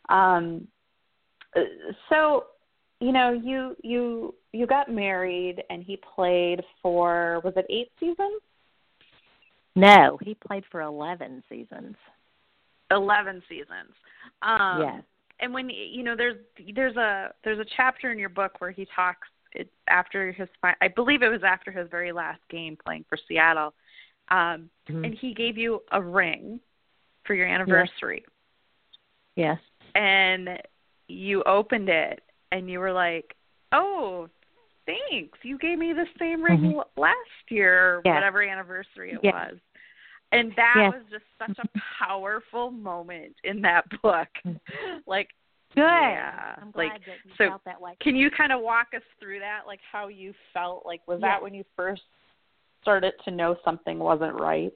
Um, 0.09 0.67
so, 2.09 2.45
you 3.01 3.13
know, 3.13 3.33
you 3.33 3.77
you 3.83 4.35
you 4.53 4.67
got 4.67 4.91
married, 4.91 5.63
and 5.71 5.83
he 5.83 5.99
played 6.15 6.63
for 6.83 7.41
was 7.45 7.55
it 7.57 7.67
eight 7.71 7.91
seasons? 7.99 8.43
No, 9.77 10.19
he 10.23 10.35
played 10.35 10.65
for 10.71 10.81
eleven 10.81 11.43
seasons. 11.49 11.97
Eleven 12.91 13.43
seasons. 13.49 13.95
Um, 14.43 14.81
yes 14.81 15.03
and 15.41 15.53
when 15.53 15.71
you 15.71 16.03
know 16.03 16.15
there's 16.17 16.37
there's 16.75 16.97
a 16.97 17.33
there's 17.45 17.59
a 17.59 17.65
chapter 17.77 18.13
in 18.13 18.19
your 18.19 18.29
book 18.29 18.61
where 18.61 18.71
he 18.71 18.87
talks 18.95 19.29
it, 19.53 19.69
after 19.89 20.33
his 20.33 20.49
I 20.63 20.89
believe 20.89 21.23
it 21.23 21.29
was 21.29 21.43
after 21.45 21.71
his 21.71 21.89
very 21.91 22.13
last 22.13 22.41
game 22.51 22.77
playing 22.85 23.05
for 23.09 23.19
Seattle, 23.27 23.75
um, 24.31 24.71
mm-hmm. 24.89 25.05
and 25.05 25.15
he 25.15 25.35
gave 25.35 25.59
you 25.59 25.83
a 25.93 26.01
ring 26.01 26.61
for 27.25 27.35
your 27.35 27.49
anniversary. 27.49 28.25
Yes. 29.37 29.59
And 29.95 30.51
you 31.09 31.43
opened 31.45 31.89
it 31.89 32.23
and 32.53 32.71
you 32.71 32.79
were 32.79 32.93
like, 32.93 33.35
"Oh, 33.73 34.29
thanks. 35.11 35.39
You 35.43 35.59
gave 35.59 35.79
me 35.79 35.93
the 35.93 36.07
same 36.19 36.43
ring 36.43 36.61
mm-hmm. 36.61 37.01
last 37.01 37.17
year, 37.49 38.03
yes. 38.05 38.15
whatever 38.15 38.43
anniversary 38.43 39.13
it 39.13 39.21
yes. 39.23 39.35
was." 39.35 39.59
and 40.33 40.53
that 40.57 40.75
yes. 40.77 40.93
was 40.93 41.03
just 41.11 41.25
such 41.39 41.65
a 41.65 41.79
powerful 41.99 42.71
moment 42.71 43.35
in 43.45 43.61
that 43.63 43.85
book 44.03 44.29
like 45.07 45.29
good 45.75 45.83
yeah 45.83 46.55
I'm 46.61 46.71
glad 46.71 46.85
like 46.85 47.01
that 47.07 47.17
you 47.25 47.33
so 47.39 47.49
felt 47.49 47.65
that 47.65 47.81
way. 47.81 47.97
can 48.01 48.17
you 48.17 48.31
kind 48.31 48.53
of 48.53 48.61
walk 48.61 48.89
us 48.95 49.03
through 49.19 49.41
that 49.41 49.61
like 49.67 49.81
how 49.91 50.09
you 50.09 50.33
felt 50.53 50.85
like 50.85 51.01
was 51.07 51.19
yes. 51.21 51.29
that 51.29 51.43
when 51.43 51.55
you 51.55 51.65
first 51.77 52.03
started 52.83 53.13
to 53.25 53.31
know 53.31 53.57
something 53.65 53.99
wasn't 53.99 54.39
right 54.39 54.73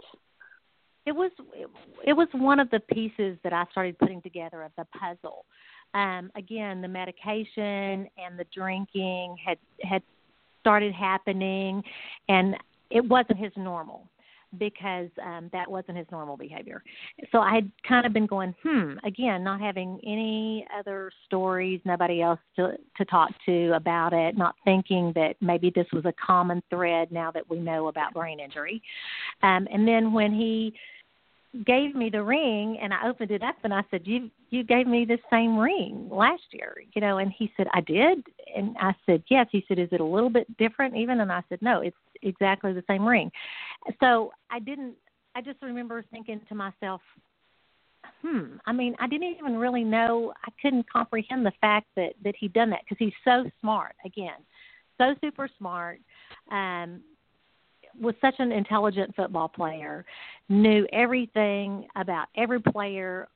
it 1.07 1.13
was 1.13 1.31
it 2.07 2.13
was 2.13 2.29
one 2.33 2.61
of 2.61 2.71
the 2.71 2.81
pieces 2.81 3.39
that 3.45 3.53
I 3.53 3.65
started 3.71 3.99
putting 3.99 4.23
together 4.23 4.63
of 4.63 4.73
the 4.77 4.87
puzzle 4.99 5.45
um 5.95 6.31
again 6.37 6.81
the 6.81 6.89
medication 6.89 8.09
and 8.19 8.39
the 8.39 8.45
drinking 8.55 9.37
had 9.45 9.59
had 9.83 10.03
started 10.61 10.93
happening 10.95 11.83
and 12.29 12.57
it 12.91 13.05
wasn't 13.05 13.39
his 13.39 13.53
normal 13.57 14.09
because 14.59 15.09
um, 15.25 15.51
that 15.53 15.71
wasn't 15.71 15.97
his 15.97 16.07
normal 16.11 16.37
behavior. 16.37 16.83
So 17.33 17.39
I 17.39 17.55
had 17.55 17.71
kind 17.87 18.07
of 18.07 18.13
been 18.13 18.27
going, 18.27 18.55
hmm, 18.63 18.93
again, 19.05 19.43
not 19.43 19.61
having 19.61 20.01
any 20.07 20.67
other 20.79 21.11
stories, 21.27 21.81
nobody 21.85 22.23
else 22.23 22.39
to 22.57 22.77
to 22.97 23.05
talk 23.07 23.31
to 23.47 23.73
about 23.75 24.13
it, 24.13 24.37
not 24.37 24.55
thinking 24.65 25.13
that 25.15 25.35
maybe 25.41 25.73
this 25.75 25.87
was 25.93 26.05
a 26.05 26.15
common 26.25 26.63
thread 26.71 27.11
now 27.11 27.31
that 27.33 27.49
we 27.49 27.59
know 27.59 27.89
about 27.89 28.15
brain 28.15 28.41
injury. 28.41 28.83
Um, 29.43 29.67
and 29.73 29.87
then 29.87 30.13
when 30.13 30.33
he 30.33 30.75
gave 31.65 31.95
me 31.95 32.11
the 32.11 32.23
ring 32.23 32.79
and 32.83 32.93
I 32.93 33.09
opened 33.09 33.31
it 33.31 33.43
up 33.43 33.57
and 33.63 33.73
I 33.73 33.83
said, 33.91 34.03
You 34.05 34.31
you 34.51 34.65
gave 34.65 34.87
me 34.87 35.05
the 35.05 35.19
same 35.31 35.57
ring 35.57 36.09
last 36.11 36.43
year, 36.51 36.77
you 36.95 37.01
know, 37.01 37.19
and 37.19 37.33
he 37.33 37.53
said, 37.57 37.67
I 37.73 37.81
did 37.81 38.25
and 38.57 38.77
I 38.81 38.95
said, 39.07 39.23
Yes. 39.31 39.47
He 39.53 39.65
said, 39.69 39.79
Is 39.79 39.89
it 39.93 40.01
a 40.01 40.05
little 40.05 40.31
bit 40.31 40.55
different 40.57 40.97
even? 40.97 41.21
And 41.21 41.31
I 41.31 41.43
said, 41.49 41.61
No, 41.63 41.81
it's 41.81 41.97
exactly 42.23 42.73
the 42.73 42.85
same 42.89 43.07
ring. 43.07 43.31
So 44.01 44.33
I 44.51 44.59
didn't 44.59 44.95
I 45.37 45.41
just 45.41 45.63
remember 45.63 46.05
thinking 46.13 46.41
to 46.49 46.55
myself, 46.55 47.01
hmm, 48.23 48.57
I 48.67 48.73
mean, 48.73 48.95
I 49.01 49.09
didn't 49.09 49.37
even 49.37 49.57
really 49.57 49.83
know 49.85 50.33
I 50.47 50.51
couldn't 50.63 50.91
comprehend 50.91 51.45
the 51.45 51.53
fact 51.61 51.87
that 51.97 52.15
that 52.25 52.35
he'd 52.39 52.53
done 52.53 52.71
that 52.71 52.81
because 52.81 52.99
he's 52.99 53.15
so 53.25 53.49
smart 53.61 53.95
again. 54.05 54.43
So 54.99 55.15
super 55.21 55.49
smart. 55.59 56.01
Um 56.51 57.01
was 58.01 58.15
such 58.21 58.35
an 58.39 58.53
intelligent 58.53 59.15
football 59.15 59.49
player, 59.49 60.05
knew 60.49 60.87
everything 60.93 61.87
about 61.97 62.27
every 62.37 62.61
player, 62.61 63.29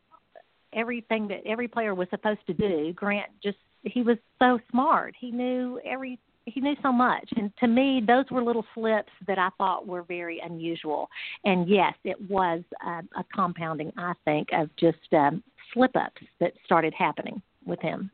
everything 0.73 1.29
that 1.29 1.41
every 1.47 1.69
player 1.69 1.95
was 1.95 2.09
supposed 2.11 2.47
to 2.47 2.55
do. 2.55 2.93
Grant 2.95 3.31
just 3.43 3.59
he 3.83 4.03
was 4.03 4.19
so 4.39 4.59
smart. 4.71 5.15
He 5.19 5.31
knew 5.31 5.81
every 5.85 6.19
he 6.49 6.61
knew 6.61 6.75
so 6.83 6.91
much 6.91 7.29
and 7.37 7.53
to 7.59 7.67
me 7.67 8.03
those 8.07 8.25
were 8.31 8.43
little 8.43 8.65
slips 8.75 9.13
that 9.27 9.39
i 9.39 9.49
thought 9.59 9.87
were 9.87 10.03
very 10.03 10.41
unusual 10.45 11.09
and 11.45 11.69
yes 11.69 11.95
it 12.05 12.19
was 12.31 12.63
uh, 12.87 13.03
a 13.19 13.25
compounding 13.35 13.93
i 13.97 14.13
think 14.25 14.49
of 14.53 14.69
just 14.77 14.97
um 15.13 15.43
slip 15.73 15.95
ups 15.97 16.23
that 16.41 16.53
started 16.65 16.95
happening 16.95 17.41
with 17.67 17.81
him 17.81 18.11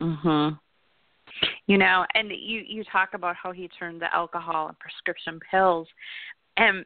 mhm 0.00 0.58
you 1.66 1.78
know 1.78 2.04
and 2.14 2.30
you 2.30 2.62
you 2.66 2.84
talk 2.90 3.10
about 3.14 3.36
how 3.36 3.52
he 3.52 3.68
turned 3.78 4.00
to 4.00 4.14
alcohol 4.14 4.68
and 4.68 4.78
prescription 4.78 5.38
pills 5.50 5.88
and 6.56 6.84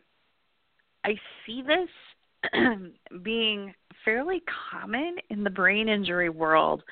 i 1.05 1.15
see 1.45 1.63
this 1.63 2.53
being 3.23 3.75
fairly 4.05 4.43
common 4.71 5.17
in 5.31 5.43
the 5.43 5.51
brain 5.51 5.89
injury 5.89 6.29
world 6.29 6.83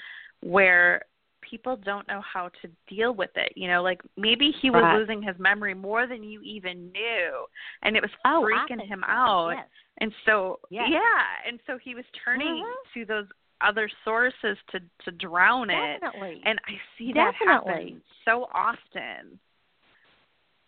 where 0.41 1.03
people 1.49 1.77
don't 1.77 2.09
know 2.09 2.23
how 2.23 2.51
to 2.63 2.69
deal 2.89 3.15
with 3.15 3.31
it 3.37 3.53
you 3.55 3.69
know 3.69 3.83
like 3.83 4.01
maybe 4.17 4.53
he 4.63 4.71
was 4.71 4.83
right. 4.83 4.99
losing 4.99 5.23
his 5.23 5.37
memory 5.39 5.75
more 5.75 6.07
than 6.07 6.23
you 6.23 6.41
even 6.43 6.91
knew 6.93 7.45
and 7.83 7.97
it 7.97 8.03
was 8.03 8.11
oh, 8.25 8.49
freaking 8.49 8.85
him 8.85 9.05
out 9.05 9.51
yes. 9.51 9.67
and 9.99 10.13
so 10.25 10.59
yes. 10.71 10.89
yeah 10.91 11.49
and 11.49 11.61
so 11.67 11.79
he 11.83 11.95
was 11.95 12.05
turning 12.25 12.65
mm-hmm. 12.65 13.01
to 13.01 13.05
those 13.05 13.27
other 13.65 13.89
sources 14.05 14.57
to 14.71 14.81
to 15.05 15.11
drown 15.13 15.69
Definitely. 15.69 16.37
it 16.37 16.43
and 16.45 16.59
i 16.67 16.73
see 16.99 17.13
Definitely. 17.13 17.43
that 17.47 17.47
happen 17.47 18.03
so 18.25 18.49
often 18.53 19.39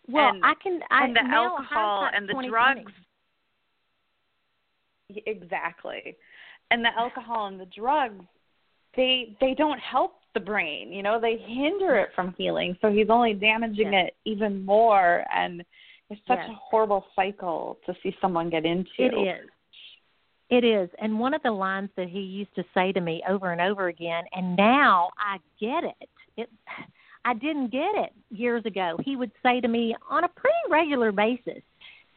well 0.07 0.29
and, 0.29 0.43
i 0.43 0.53
can 0.61 0.79
I, 0.89 1.05
and 1.05 1.15
the 1.15 1.23
alcohol 1.25 2.09
and 2.13 2.27
the 2.27 2.47
drugs 2.49 2.91
exactly 5.25 6.15
and 6.71 6.83
the 6.83 6.89
alcohol 6.97 7.47
and 7.47 7.59
the 7.59 7.67
drugs 7.67 8.25
they 8.95 9.35
they 9.39 9.53
don't 9.53 9.79
help 9.79 10.15
the 10.33 10.39
brain 10.39 10.91
you 10.91 11.03
know 11.03 11.19
they 11.19 11.37
hinder 11.47 11.97
it 11.97 12.09
from 12.15 12.33
healing 12.37 12.77
so 12.81 12.91
he's 12.91 13.09
only 13.09 13.33
damaging 13.33 13.93
yes. 13.93 14.09
it 14.09 14.29
even 14.29 14.65
more 14.65 15.23
and 15.33 15.63
it's 16.09 16.21
such 16.27 16.39
yes. 16.39 16.49
a 16.49 16.55
horrible 16.55 17.05
cycle 17.15 17.77
to 17.85 17.93
see 18.01 18.15
someone 18.21 18.49
get 18.49 18.65
into 18.65 18.89
it 18.97 19.13
is 19.13 19.49
it 20.49 20.63
is 20.63 20.89
and 20.99 21.19
one 21.19 21.33
of 21.33 21.41
the 21.43 21.51
lines 21.51 21.89
that 21.97 22.07
he 22.07 22.19
used 22.19 22.53
to 22.55 22.63
say 22.73 22.91
to 22.91 23.01
me 23.01 23.21
over 23.27 23.51
and 23.51 23.61
over 23.61 23.87
again 23.87 24.23
and 24.33 24.55
now 24.55 25.09
i 25.19 25.37
get 25.59 25.83
it 25.83 26.09
it 26.37 26.49
i 27.25 27.33
didn't 27.33 27.71
get 27.71 27.95
it 27.95 28.11
years 28.29 28.65
ago 28.65 28.97
he 29.03 29.15
would 29.15 29.31
say 29.43 29.59
to 29.59 29.67
me 29.67 29.95
on 30.09 30.23
a 30.23 30.29
pretty 30.29 30.55
regular 30.69 31.11
basis 31.11 31.61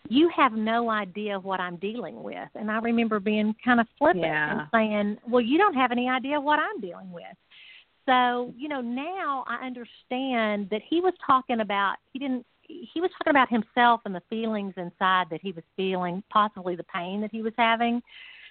you 0.09 0.29
have 0.35 0.53
no 0.53 0.90
idea 0.90 1.38
what 1.38 1.61
I'm 1.61 1.77
dealing 1.77 2.23
with. 2.23 2.49
And 2.57 2.69
I 2.71 2.79
remember 2.79 3.21
being 3.21 3.55
kind 3.64 3.79
of 3.81 3.87
flippant 3.97 4.25
Yeah. 4.25 4.51
and 4.53 4.69
saying, 4.73 5.19
well, 5.29 5.40
you 5.40 5.57
don't 5.57 5.75
have 5.75 5.93
any 5.93 6.09
idea 6.09 6.40
what 6.40 6.59
I'm 6.59 6.81
dealing 6.81 7.12
with. 7.12 7.25
So, 8.07 8.53
you 8.57 8.69
know, 8.69 8.81
now 8.81 9.45
I 9.47 9.64
understand 9.64 10.69
that 10.71 10.83
he 10.88 11.01
was 11.01 11.14
talking 11.25 11.61
about, 11.61 11.97
he 12.12 12.19
didn't, 12.19 12.45
he 12.93 13.01
was 13.01 13.11
talking 13.19 13.31
about 13.31 13.49
himself 13.49 14.01
and 14.05 14.15
the 14.15 14.23
feelings 14.31 14.75
inside 14.77 15.27
that 15.31 15.41
he 15.43 15.53
was 15.53 15.65
feeling, 15.77 16.23
possibly 16.31 16.77
the 16.77 16.85
pain 16.85 17.21
that 17.21 17.31
he 17.31 17.43
was 17.43 17.53
having, 17.57 18.03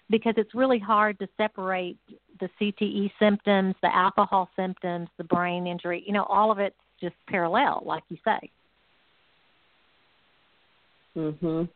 because 0.10 0.34
it's 0.38 0.54
really 0.56 0.80
hard 0.80 1.20
to 1.20 1.28
separate 1.38 1.98
the 2.40 2.50
CTE 2.60 3.12
symptoms, 3.20 3.76
the 3.82 3.96
alcohol 3.96 4.50
symptoms, 4.56 5.08
the 5.18 5.24
brain 5.24 5.68
injury, 5.68 6.04
you 6.06 6.14
know, 6.14 6.24
all 6.24 6.52
of 6.52 6.60
it's 6.60 6.76
just 7.00 7.16
parallel, 7.28 7.84
like 7.86 8.04
you 8.10 8.18
say. 8.26 8.52
Mhm. 11.16 11.70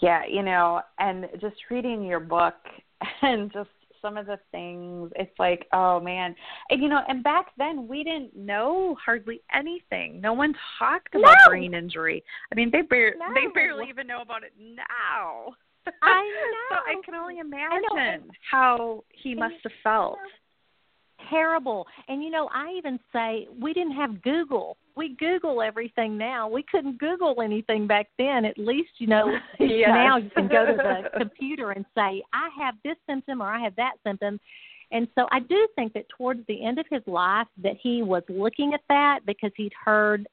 Yeah, 0.00 0.24
you 0.26 0.42
know, 0.42 0.82
and 0.98 1.28
just 1.40 1.56
reading 1.70 2.04
your 2.04 2.20
book 2.20 2.54
and 3.22 3.52
just 3.52 3.70
some 4.02 4.16
of 4.16 4.26
the 4.26 4.38
things, 4.52 5.10
it's 5.16 5.36
like, 5.38 5.66
oh 5.72 6.00
man. 6.00 6.34
And 6.70 6.82
you 6.82 6.88
know, 6.88 7.00
and 7.08 7.22
back 7.22 7.46
then 7.58 7.86
we 7.88 8.02
didn't 8.04 8.34
know 8.36 8.96
hardly 9.04 9.42
anything. 9.54 10.20
No 10.20 10.32
one 10.32 10.54
talked 10.78 11.14
about 11.14 11.36
No. 11.46 11.50
brain 11.50 11.74
injury. 11.74 12.22
I 12.52 12.54
mean, 12.54 12.70
they 12.70 12.82
bar- 12.82 13.14
they 13.34 13.46
barely 13.54 13.88
even 13.88 14.06
know 14.06 14.22
about 14.22 14.42
it 14.42 14.52
now. 14.58 15.54
I 16.02 16.30
so 16.70 16.76
I 16.76 16.94
can 17.04 17.14
only 17.14 17.38
imagine 17.38 18.30
how 18.50 19.04
he 19.10 19.34
must 19.34 19.54
have 19.62 19.72
felt. 19.82 20.18
terrible. 21.30 21.86
And 22.08 22.22
you 22.22 22.30
know, 22.30 22.48
I 22.52 22.72
even 22.76 22.98
say 23.12 23.48
we 23.60 23.72
didn't 23.72 23.92
have 23.92 24.22
Google. 24.22 24.76
We 25.00 25.16
Google 25.18 25.62
everything 25.62 26.18
now. 26.18 26.46
We 26.48 26.62
couldn't 26.70 26.98
Google 26.98 27.40
anything 27.42 27.86
back 27.86 28.08
then. 28.18 28.44
At 28.44 28.58
least, 28.58 28.90
you 28.98 29.06
know, 29.06 29.26
Yes. 29.58 29.88
now 29.94 30.18
you 30.18 30.28
can 30.30 30.46
go 30.46 30.66
to 30.66 30.76
the 30.76 31.18
computer 31.18 31.70
and 31.70 31.86
say, 31.94 32.22
I 32.34 32.48
have 32.60 32.74
this 32.84 32.96
symptom 33.08 33.40
or 33.42 33.46
I 33.46 33.60
have 33.60 33.74
that 33.76 33.94
symptom. 34.06 34.38
And 34.92 35.08
so 35.14 35.26
I 35.32 35.40
do 35.40 35.66
think 35.74 35.94
that 35.94 36.04
towards 36.16 36.40
the 36.48 36.62
end 36.64 36.78
of 36.78 36.86
his 36.90 37.02
life 37.06 37.46
that 37.62 37.76
he 37.82 38.02
was 38.02 38.22
looking 38.28 38.74
at 38.74 38.80
that 38.90 39.20
because 39.24 39.52
he'd 39.56 39.72
heard 39.84 40.26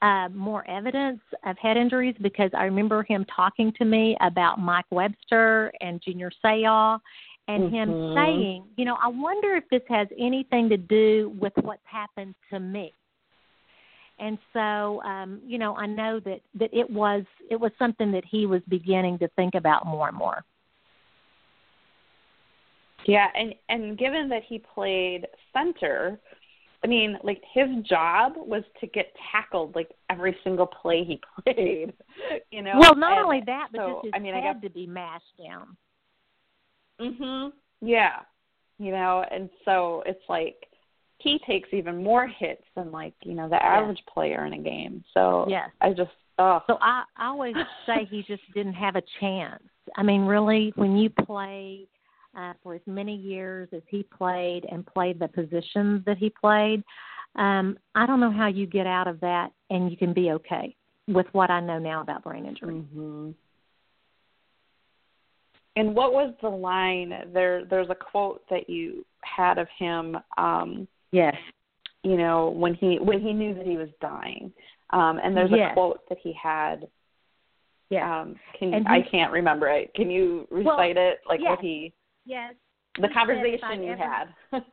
uh, 0.00 0.28
more 0.32 0.68
evidence 0.70 1.20
of 1.44 1.58
head 1.58 1.76
injuries 1.76 2.14
because 2.22 2.50
I 2.56 2.64
remember 2.64 3.02
him 3.02 3.26
talking 3.34 3.72
to 3.78 3.84
me 3.84 4.16
about 4.22 4.58
Mike 4.60 4.86
Webster 4.90 5.72
and 5.80 6.00
Junior 6.00 6.30
Seau 6.42 6.98
and 7.48 7.72
him 7.74 7.88
Mhm. 7.90 8.14
saying, 8.14 8.64
you 8.76 8.84
know, 8.84 8.96
I 9.02 9.08
wonder 9.08 9.54
if 9.56 9.68
this 9.70 9.82
has 9.88 10.06
anything 10.18 10.68
to 10.68 10.76
do 10.76 11.34
with 11.40 11.52
what's 11.62 11.86
happened 11.86 12.34
to 12.50 12.60
me. 12.60 12.94
And 14.20 14.38
so, 14.52 15.02
um, 15.02 15.40
you 15.46 15.58
know, 15.58 15.76
I 15.76 15.86
know 15.86 16.20
that 16.20 16.40
that 16.58 16.70
it 16.72 16.88
was 16.90 17.24
it 17.50 17.58
was 17.58 17.70
something 17.78 18.10
that 18.12 18.24
he 18.24 18.46
was 18.46 18.60
beginning 18.68 19.18
to 19.20 19.28
think 19.36 19.54
about 19.54 19.86
more 19.86 20.08
and 20.08 20.16
more. 20.16 20.44
Yeah, 23.06 23.28
and 23.34 23.54
and 23.68 23.96
given 23.96 24.28
that 24.30 24.42
he 24.46 24.58
played 24.58 25.26
center, 25.52 26.18
I 26.84 26.86
mean, 26.88 27.16
like 27.22 27.42
his 27.54 27.68
job 27.84 28.32
was 28.36 28.64
to 28.80 28.86
get 28.86 29.12
tackled 29.32 29.74
like 29.74 29.90
every 30.10 30.36
single 30.44 30.66
play 30.66 31.04
he 31.04 31.20
played. 31.44 31.92
You 32.50 32.62
know. 32.62 32.74
well, 32.78 32.96
not 32.96 33.18
And 33.18 33.24
only 33.24 33.42
that, 33.46 33.68
but 33.72 33.78
so, 33.80 33.92
just 33.94 34.04
his 34.06 34.12
I 34.14 34.18
mean, 34.18 34.34
I 34.34 34.40
head 34.40 34.60
guess. 34.60 34.68
to 34.68 34.74
be 34.74 34.86
mashed 34.86 35.24
down. 35.38 35.76
Mhm. 37.00 37.52
Yeah. 37.80 38.20
You 38.78 38.92
know, 38.92 39.24
and 39.30 39.48
so 39.64 40.02
it's 40.06 40.22
like 40.28 40.66
he 41.18 41.38
takes 41.46 41.68
even 41.72 42.02
more 42.02 42.26
hits 42.26 42.62
than 42.76 42.90
like 42.92 43.14
you 43.22 43.34
know 43.34 43.48
the 43.48 43.62
average 43.62 44.00
player 44.12 44.46
in 44.46 44.52
a 44.54 44.58
game. 44.58 45.04
So 45.14 45.46
Yes. 45.48 45.70
I 45.80 45.90
just 45.90 46.10
oh 46.38 46.60
So 46.66 46.78
I, 46.80 47.04
I 47.16 47.26
always 47.26 47.54
say 47.86 48.06
he 48.10 48.22
just 48.22 48.42
didn't 48.54 48.74
have 48.74 48.96
a 48.96 49.02
chance. 49.20 49.62
I 49.96 50.02
mean, 50.02 50.22
really, 50.22 50.72
when 50.76 50.96
you 50.96 51.10
play 51.10 51.86
uh, 52.36 52.52
for 52.62 52.74
as 52.74 52.80
many 52.86 53.16
years 53.16 53.68
as 53.72 53.82
he 53.88 54.02
played 54.02 54.66
and 54.70 54.86
played 54.86 55.18
the 55.18 55.28
positions 55.28 56.04
that 56.04 56.18
he 56.18 56.30
played, 56.30 56.84
um, 57.36 57.78
I 57.94 58.06
don't 58.06 58.20
know 58.20 58.30
how 58.30 58.46
you 58.46 58.66
get 58.66 58.86
out 58.86 59.08
of 59.08 59.18
that 59.20 59.50
and 59.70 59.90
you 59.90 59.96
can 59.96 60.12
be 60.12 60.30
okay 60.32 60.76
with 61.08 61.26
what 61.32 61.50
I 61.50 61.60
know 61.60 61.78
now 61.78 62.02
about 62.02 62.22
brain 62.22 62.44
injury. 62.44 62.74
Mhm. 62.74 63.34
And 65.76 65.94
what 65.94 66.12
was 66.12 66.34
the 66.42 66.48
line? 66.48 67.30
There, 67.32 67.64
there's 67.64 67.88
a 67.88 67.94
quote 67.94 68.42
that 68.50 68.68
you 68.68 69.06
had 69.22 69.58
of 69.58 69.68
him. 69.78 70.18
Um, 70.36 70.88
Yes. 71.12 71.34
you 72.04 72.16
know, 72.16 72.50
when 72.50 72.74
he 72.74 72.98
when 73.00 73.20
he 73.20 73.32
knew 73.32 73.54
that 73.54 73.66
he 73.66 73.76
was 73.76 73.88
dying. 74.00 74.52
Um, 74.90 75.18
and 75.22 75.36
there's 75.36 75.50
Yes. 75.50 75.70
a 75.72 75.74
quote 75.74 76.08
that 76.08 76.18
he 76.22 76.32
had. 76.32 76.88
Yeah. 77.90 78.20
Um, 78.20 78.36
can 78.58 78.72
And 78.74 78.86
I 78.88 79.00
can't 79.02 79.32
remember 79.32 79.68
it? 79.68 79.92
Can 79.94 80.10
you 80.10 80.46
Well, 80.50 80.60
recite 80.76 80.96
it? 80.96 81.20
Like 81.28 81.40
yes. 81.40 81.50
what 81.50 81.60
he, 81.60 81.92
Yes. 82.26 82.54
the 83.00 83.08
He 83.08 83.14
conversation 83.14 83.82
you 83.82 83.92
ever- 83.92 84.02
had. 84.02 84.34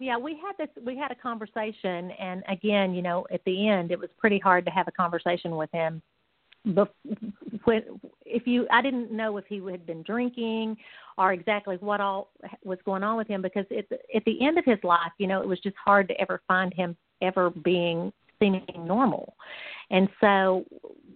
Yeah, 0.00 0.18
we 0.18 0.32
had 0.36 0.56
this. 0.58 0.68
We 0.84 0.96
had 0.98 1.12
a 1.12 1.14
conversation, 1.14 2.10
and 2.12 2.42
again, 2.48 2.94
you 2.94 3.00
know, 3.00 3.26
at 3.32 3.42
the 3.44 3.68
end, 3.68 3.92
it 3.92 3.98
was 3.98 4.10
pretty 4.18 4.40
hard 4.40 4.64
to 4.64 4.70
have 4.72 4.88
a 4.88 4.92
conversation 4.92 5.56
with 5.56 5.70
him. 5.70 6.02
But 6.64 6.94
when, 7.64 7.82
if 8.24 8.46
you, 8.46 8.66
I 8.70 8.80
didn't 8.80 9.12
know 9.12 9.36
if 9.36 9.44
he 9.46 9.62
had 9.70 9.86
been 9.86 10.02
drinking 10.02 10.76
or 11.18 11.32
exactly 11.32 11.76
what 11.80 12.00
all 12.00 12.30
was 12.64 12.78
going 12.84 13.02
on 13.02 13.16
with 13.16 13.28
him 13.28 13.42
because 13.42 13.66
at 13.76 13.88
the, 13.90 13.98
at 14.14 14.24
the 14.24 14.44
end 14.44 14.58
of 14.58 14.64
his 14.64 14.78
life, 14.82 15.12
you 15.18 15.26
know, 15.26 15.40
it 15.42 15.48
was 15.48 15.60
just 15.60 15.76
hard 15.82 16.08
to 16.08 16.20
ever 16.20 16.40
find 16.48 16.72
him 16.74 16.96
ever 17.22 17.50
being 17.50 18.12
seeming 18.40 18.64
normal. 18.78 19.34
And 19.90 20.08
so 20.20 20.64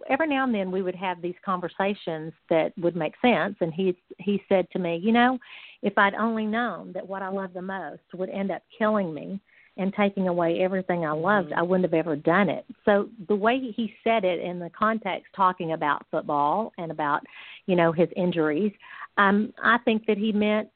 every 0.08 0.28
now 0.28 0.44
and 0.44 0.54
then 0.54 0.70
we 0.70 0.82
would 0.82 0.94
have 0.94 1.20
these 1.20 1.34
conversations 1.44 2.32
that 2.50 2.72
would 2.78 2.96
make 2.96 3.14
sense 3.20 3.56
and 3.60 3.72
he 3.72 3.96
he 4.18 4.42
said 4.48 4.66
to 4.72 4.78
me, 4.78 5.00
you 5.02 5.12
know, 5.12 5.38
if 5.82 5.96
I'd 5.96 6.14
only 6.14 6.46
known 6.46 6.92
that 6.92 7.06
what 7.06 7.22
I 7.22 7.28
love 7.28 7.52
the 7.52 7.62
most 7.62 8.02
would 8.14 8.30
end 8.30 8.50
up 8.50 8.62
killing 8.76 9.12
me 9.12 9.40
and 9.78 9.94
taking 9.94 10.28
away 10.28 10.60
everything 10.60 11.06
I 11.06 11.12
loved, 11.12 11.52
I 11.52 11.62
wouldn't 11.62 11.84
have 11.84 11.94
ever 11.94 12.16
done 12.16 12.48
it. 12.48 12.66
So 12.84 13.08
the 13.28 13.36
way 13.36 13.60
he 13.60 13.94
said 14.02 14.24
it 14.24 14.40
in 14.40 14.58
the 14.58 14.70
context 14.70 15.32
talking 15.34 15.72
about 15.72 16.04
football 16.10 16.72
and 16.78 16.90
about, 16.90 17.22
you 17.66 17.76
know, 17.76 17.92
his 17.92 18.08
injuries, 18.16 18.72
um, 19.16 19.52
I 19.62 19.78
think 19.78 20.04
that 20.06 20.18
he 20.18 20.32
meant 20.32 20.68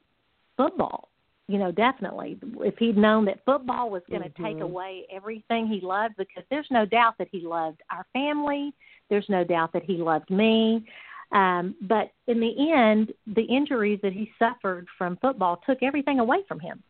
football. 0.57 1.09
You 1.49 1.57
know, 1.59 1.73
definitely. 1.73 2.39
If 2.61 2.77
he'd 2.77 2.95
known 2.95 3.25
that 3.25 3.43
football 3.43 3.89
was 3.89 4.01
going 4.09 4.23
to 4.23 4.29
take 4.29 4.57
Mhm. 4.57 4.61
away 4.61 5.05
everything 5.11 5.67
he 5.67 5.81
loved, 5.81 6.15
because 6.15 6.45
there's 6.49 6.71
no 6.71 6.85
doubt 6.85 7.17
that 7.17 7.27
he 7.29 7.41
loved 7.41 7.81
our 7.89 8.05
family, 8.13 8.73
there's 9.09 9.27
no 9.27 9.43
doubt 9.43 9.73
that 9.73 9.83
he 9.83 9.97
loved 9.97 10.29
me. 10.29 10.85
Um, 11.33 11.75
but 11.81 12.11
in 12.27 12.39
the 12.39 12.71
end, 12.71 13.11
the 13.27 13.43
injuries 13.43 13.99
that 14.03 14.13
he 14.13 14.31
suffered 14.39 14.87
from 14.97 15.17
football 15.17 15.57
took 15.65 15.83
everything 15.83 16.19
away 16.19 16.43
from 16.47 16.61
him. 16.61 16.81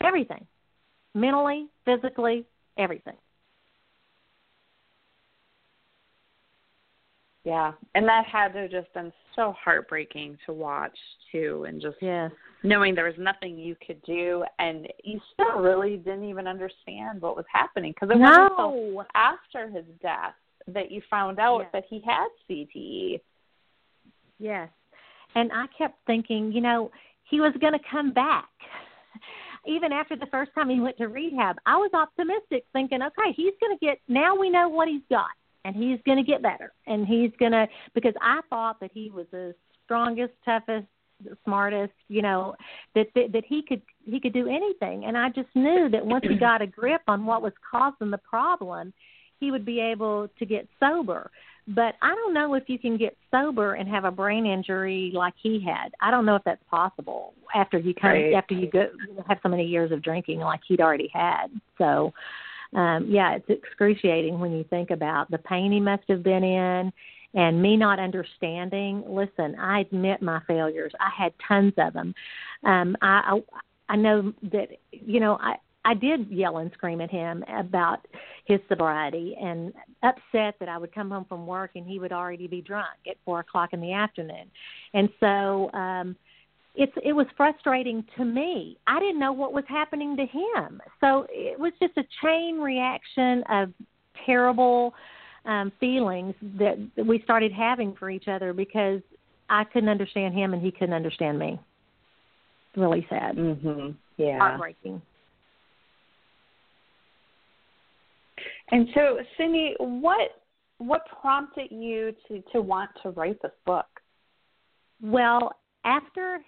Everything. 0.00 0.46
Mentally, 1.14 1.68
physically, 1.84 2.44
everything. 2.78 3.16
yeah, 7.44 7.72
and 7.96 8.06
that 8.06 8.24
had 8.24 8.52
to 8.52 8.60
have 8.60 8.70
just 8.70 8.92
been 8.94 9.12
so 9.34 9.52
heartbreaking 9.62 10.38
to 10.46 10.52
watch 10.52 10.96
too, 11.32 11.64
and 11.68 11.80
just 11.82 11.96
Yes. 12.00 12.30
knowing 12.62 12.94
there 12.94 13.06
was 13.06 13.18
nothing 13.18 13.58
you 13.58 13.74
could 13.84 14.00
do, 14.02 14.44
and 14.60 14.86
you 15.02 15.20
still 15.32 15.60
really 15.60 15.96
didn't 15.96 16.24
even 16.24 16.46
understand 16.46 17.20
what 17.20 17.36
was 17.36 17.44
happening 17.52 17.92
because 17.92 18.10
it 18.10 18.18
wasn't 18.18 18.52
until 18.52 19.04
after 19.14 19.68
his 19.68 19.84
death 20.00 20.34
that 20.68 20.92
you 20.92 21.00
found 21.10 21.40
out 21.40 21.62
Yes. 21.62 21.72
that 21.72 21.84
he 21.86 22.00
had. 22.00 22.28
CTE. 22.48 23.20
Yes. 24.38 24.70
And 25.34 25.50
I 25.52 25.66
kept 25.76 25.98
thinking, 26.06 26.52
you 26.52 26.60
know, 26.60 26.92
he 27.24 27.40
was 27.40 27.52
going 27.60 27.72
to 27.72 27.84
come 27.90 28.12
back. 28.12 28.48
Even 29.66 29.92
after 29.92 30.16
the 30.16 30.26
first 30.26 30.50
time 30.54 30.68
he 30.68 30.80
went 30.80 30.98
to 30.98 31.08
rehab, 31.08 31.56
I 31.66 31.76
was 31.76 31.90
optimistic, 31.94 32.64
thinking, 32.72 33.00
okay, 33.02 33.32
he's 33.36 33.54
going 33.60 33.78
to 33.78 33.84
get, 33.84 33.98
now 34.08 34.34
we 34.36 34.50
know 34.50 34.68
what 34.68 34.88
he's 34.88 35.02
got, 35.08 35.30
and 35.64 35.76
he's 35.76 35.98
going 36.04 36.18
to 36.18 36.28
get 36.28 36.42
better. 36.42 36.72
And 36.86 37.06
he's 37.06 37.30
going 37.38 37.52
to, 37.52 37.68
because 37.94 38.14
I 38.20 38.40
thought 38.50 38.80
that 38.80 38.90
he 38.92 39.10
was 39.10 39.26
the 39.30 39.54
strongest, 39.84 40.32
toughest, 40.44 40.86
smartest, 41.44 41.92
you 42.08 42.22
know, 42.22 42.54
that, 42.94 43.06
that 43.14 43.32
that 43.32 43.44
he 43.46 43.62
could 43.62 43.82
he 44.04 44.20
could 44.20 44.32
do 44.32 44.48
anything. 44.48 45.04
And 45.04 45.16
I 45.16 45.28
just 45.28 45.48
knew 45.54 45.88
that 45.90 46.04
once 46.04 46.24
he 46.28 46.36
got 46.40 46.62
a 46.62 46.66
grip 46.66 47.02
on 47.06 47.26
what 47.26 47.42
was 47.42 47.52
causing 47.70 48.10
the 48.10 48.18
problem, 48.18 48.92
he 49.40 49.50
would 49.50 49.64
be 49.64 49.80
able 49.80 50.28
to 50.38 50.46
get 50.46 50.68
sober. 50.80 51.30
But 51.68 51.94
I 52.02 52.14
don't 52.14 52.34
know 52.34 52.54
if 52.54 52.64
you 52.68 52.78
can 52.78 52.96
get 52.96 53.16
sober 53.30 53.74
and 53.74 53.88
have 53.88 54.04
a 54.04 54.10
brain 54.10 54.46
injury 54.46 55.12
like 55.14 55.34
he 55.40 55.60
had. 55.64 55.92
I 56.00 56.10
don't 56.10 56.26
know 56.26 56.34
if 56.34 56.42
that's 56.44 56.62
possible 56.68 57.34
after 57.54 57.78
you 57.78 57.94
kind 57.94 58.14
Right. 58.14 58.32
of 58.32 58.38
after 58.38 58.54
you 58.54 58.68
go 58.68 58.88
have 59.28 59.38
so 59.42 59.48
many 59.48 59.64
years 59.64 59.92
of 59.92 60.02
drinking 60.02 60.40
like 60.40 60.60
he'd 60.66 60.80
already 60.80 61.08
had. 61.12 61.48
So, 61.78 62.12
um, 62.74 63.06
yeah, 63.08 63.34
it's 63.36 63.48
excruciating 63.48 64.40
when 64.40 64.52
you 64.52 64.64
think 64.64 64.90
about 64.90 65.30
the 65.30 65.38
pain 65.38 65.70
he 65.70 65.80
must 65.80 66.02
have 66.08 66.22
been 66.22 66.42
in 66.42 66.92
and 67.34 67.62
me 67.62 67.76
not 67.76 67.98
understanding. 67.98 69.04
Listen, 69.06 69.54
I 69.58 69.80
admit 69.80 70.20
my 70.20 70.40
failures. 70.46 70.92
I 71.00 71.10
had 71.16 71.32
tons 71.46 71.74
of 71.78 71.92
them. 71.92 72.14
Um, 72.64 72.96
I, 73.02 73.40
I 73.88 73.94
I 73.94 73.96
know 73.96 74.32
that 74.52 74.68
you 74.90 75.20
know 75.20 75.38
I 75.40 75.56
I 75.84 75.94
did 75.94 76.28
yell 76.30 76.58
and 76.58 76.70
scream 76.72 77.00
at 77.00 77.10
him 77.10 77.44
about 77.48 78.06
his 78.46 78.60
sobriety 78.68 79.36
and 79.40 79.72
upset 80.02 80.56
that 80.58 80.68
I 80.68 80.78
would 80.78 80.94
come 80.94 81.10
home 81.10 81.24
from 81.28 81.46
work 81.46 81.72
and 81.74 81.86
he 81.86 81.98
would 81.98 82.12
already 82.12 82.46
be 82.46 82.60
drunk 82.60 82.98
at 83.08 83.16
four 83.24 83.40
o'clock 83.40 83.72
in 83.72 83.80
the 83.80 83.92
afternoon. 83.92 84.50
And 84.94 85.08
so 85.20 85.70
um 85.72 86.16
it's 86.74 86.92
it 87.04 87.12
was 87.12 87.26
frustrating 87.36 88.04
to 88.16 88.24
me. 88.24 88.78
I 88.86 88.98
didn't 88.98 89.18
know 89.18 89.32
what 89.32 89.52
was 89.52 89.64
happening 89.68 90.16
to 90.16 90.26
him. 90.26 90.80
So 91.00 91.26
it 91.30 91.58
was 91.58 91.72
just 91.80 91.96
a 91.96 92.04
chain 92.22 92.58
reaction 92.58 93.44
of 93.50 93.72
terrible 94.26 94.94
um 95.44 95.72
feelings 95.80 96.34
that, 96.58 96.78
we 97.06 97.20
started 97.22 97.52
having 97.52 97.94
for 97.94 98.10
each 98.10 98.28
other 98.28 98.52
because 98.52 99.00
I 99.50 99.64
couldn't 99.64 99.88
understand 99.88 100.34
him 100.34 100.54
and 100.54 100.62
he 100.62 100.70
couldn't 100.70 100.94
understand 100.94 101.38
me. 101.38 101.60
Really 102.76 103.06
sad. 103.10 103.36
Mhm. 103.36 103.94
Yeah. 104.16 104.38
Heartbreaking. 104.38 105.02
And 108.72 108.88
so, 108.94 109.18
Cyndy, 109.38 109.74
what 109.78 110.42
what 110.78 111.02
prompted 111.20 111.70
you 111.70 112.12
to 112.26 112.42
to 112.52 112.60
want 112.60 112.90
to 113.02 113.10
write 113.10 113.40
this 113.42 113.52
book? 113.66 113.86
Well, 115.00 115.52
after 115.84 116.40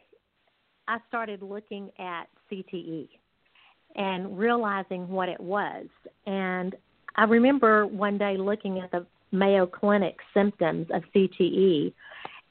I 0.89 0.99
started 1.07 1.43
looking 1.43 1.91
at 1.99 2.25
CTE 2.51 3.09
and 3.95 4.37
realizing 4.39 5.07
what 5.09 5.29
it 5.29 5.39
was, 5.39 5.87
and 6.27 6.75
I 7.15 7.25
remember 7.25 7.87
one 7.87 8.17
day 8.17 8.37
looking 8.39 8.81
at 8.81 8.91
the 8.91 9.07
Mayo 9.31 9.67
Clinic 9.67 10.17
symptoms 10.33 10.87
of 10.93 11.03
CTE, 11.15 11.93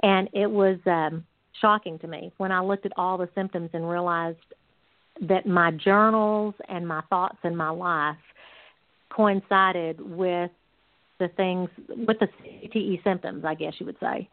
and 0.04 0.30
it 0.34 0.50
was 0.50 0.78
um, 0.86 1.26
shocking 1.60 1.98
to 2.00 2.08
me 2.08 2.32
when 2.38 2.52
I 2.52 2.62
looked 2.62 2.86
at 2.86 2.94
all 2.96 3.18
the 3.18 3.30
symptoms 3.34 3.72
and 3.74 3.90
realized 3.90 4.38
that 5.22 5.48
my 5.48 5.72
journals 5.72 6.54
and 6.70 6.88
my 6.88 7.02
thoughts 7.10 7.38
in 7.44 7.56
my 7.56 7.70
life 7.70 8.18
coincided 9.14 10.00
with 10.00 10.52
the 11.20 11.28
things 11.38 11.70
with 11.90 12.18
the 12.20 12.28
CTE 12.44 13.04
symptoms, 13.04 13.46
I 13.46 13.56
guess 13.56 13.74
you 13.80 13.86
would 13.86 13.98
say, 14.00 14.30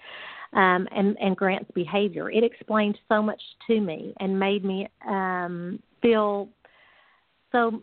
um, 0.52 0.88
and 0.90 1.16
and 1.20 1.36
Grant's 1.36 1.70
behavior. 1.74 2.30
It 2.30 2.42
explained 2.44 2.98
so 3.08 3.22
much 3.22 3.40
to 3.68 3.80
me 3.80 4.14
and 4.20 4.38
made 4.38 4.64
me 4.64 4.88
um, 5.06 5.80
feel 6.02 6.48
so. 7.52 7.82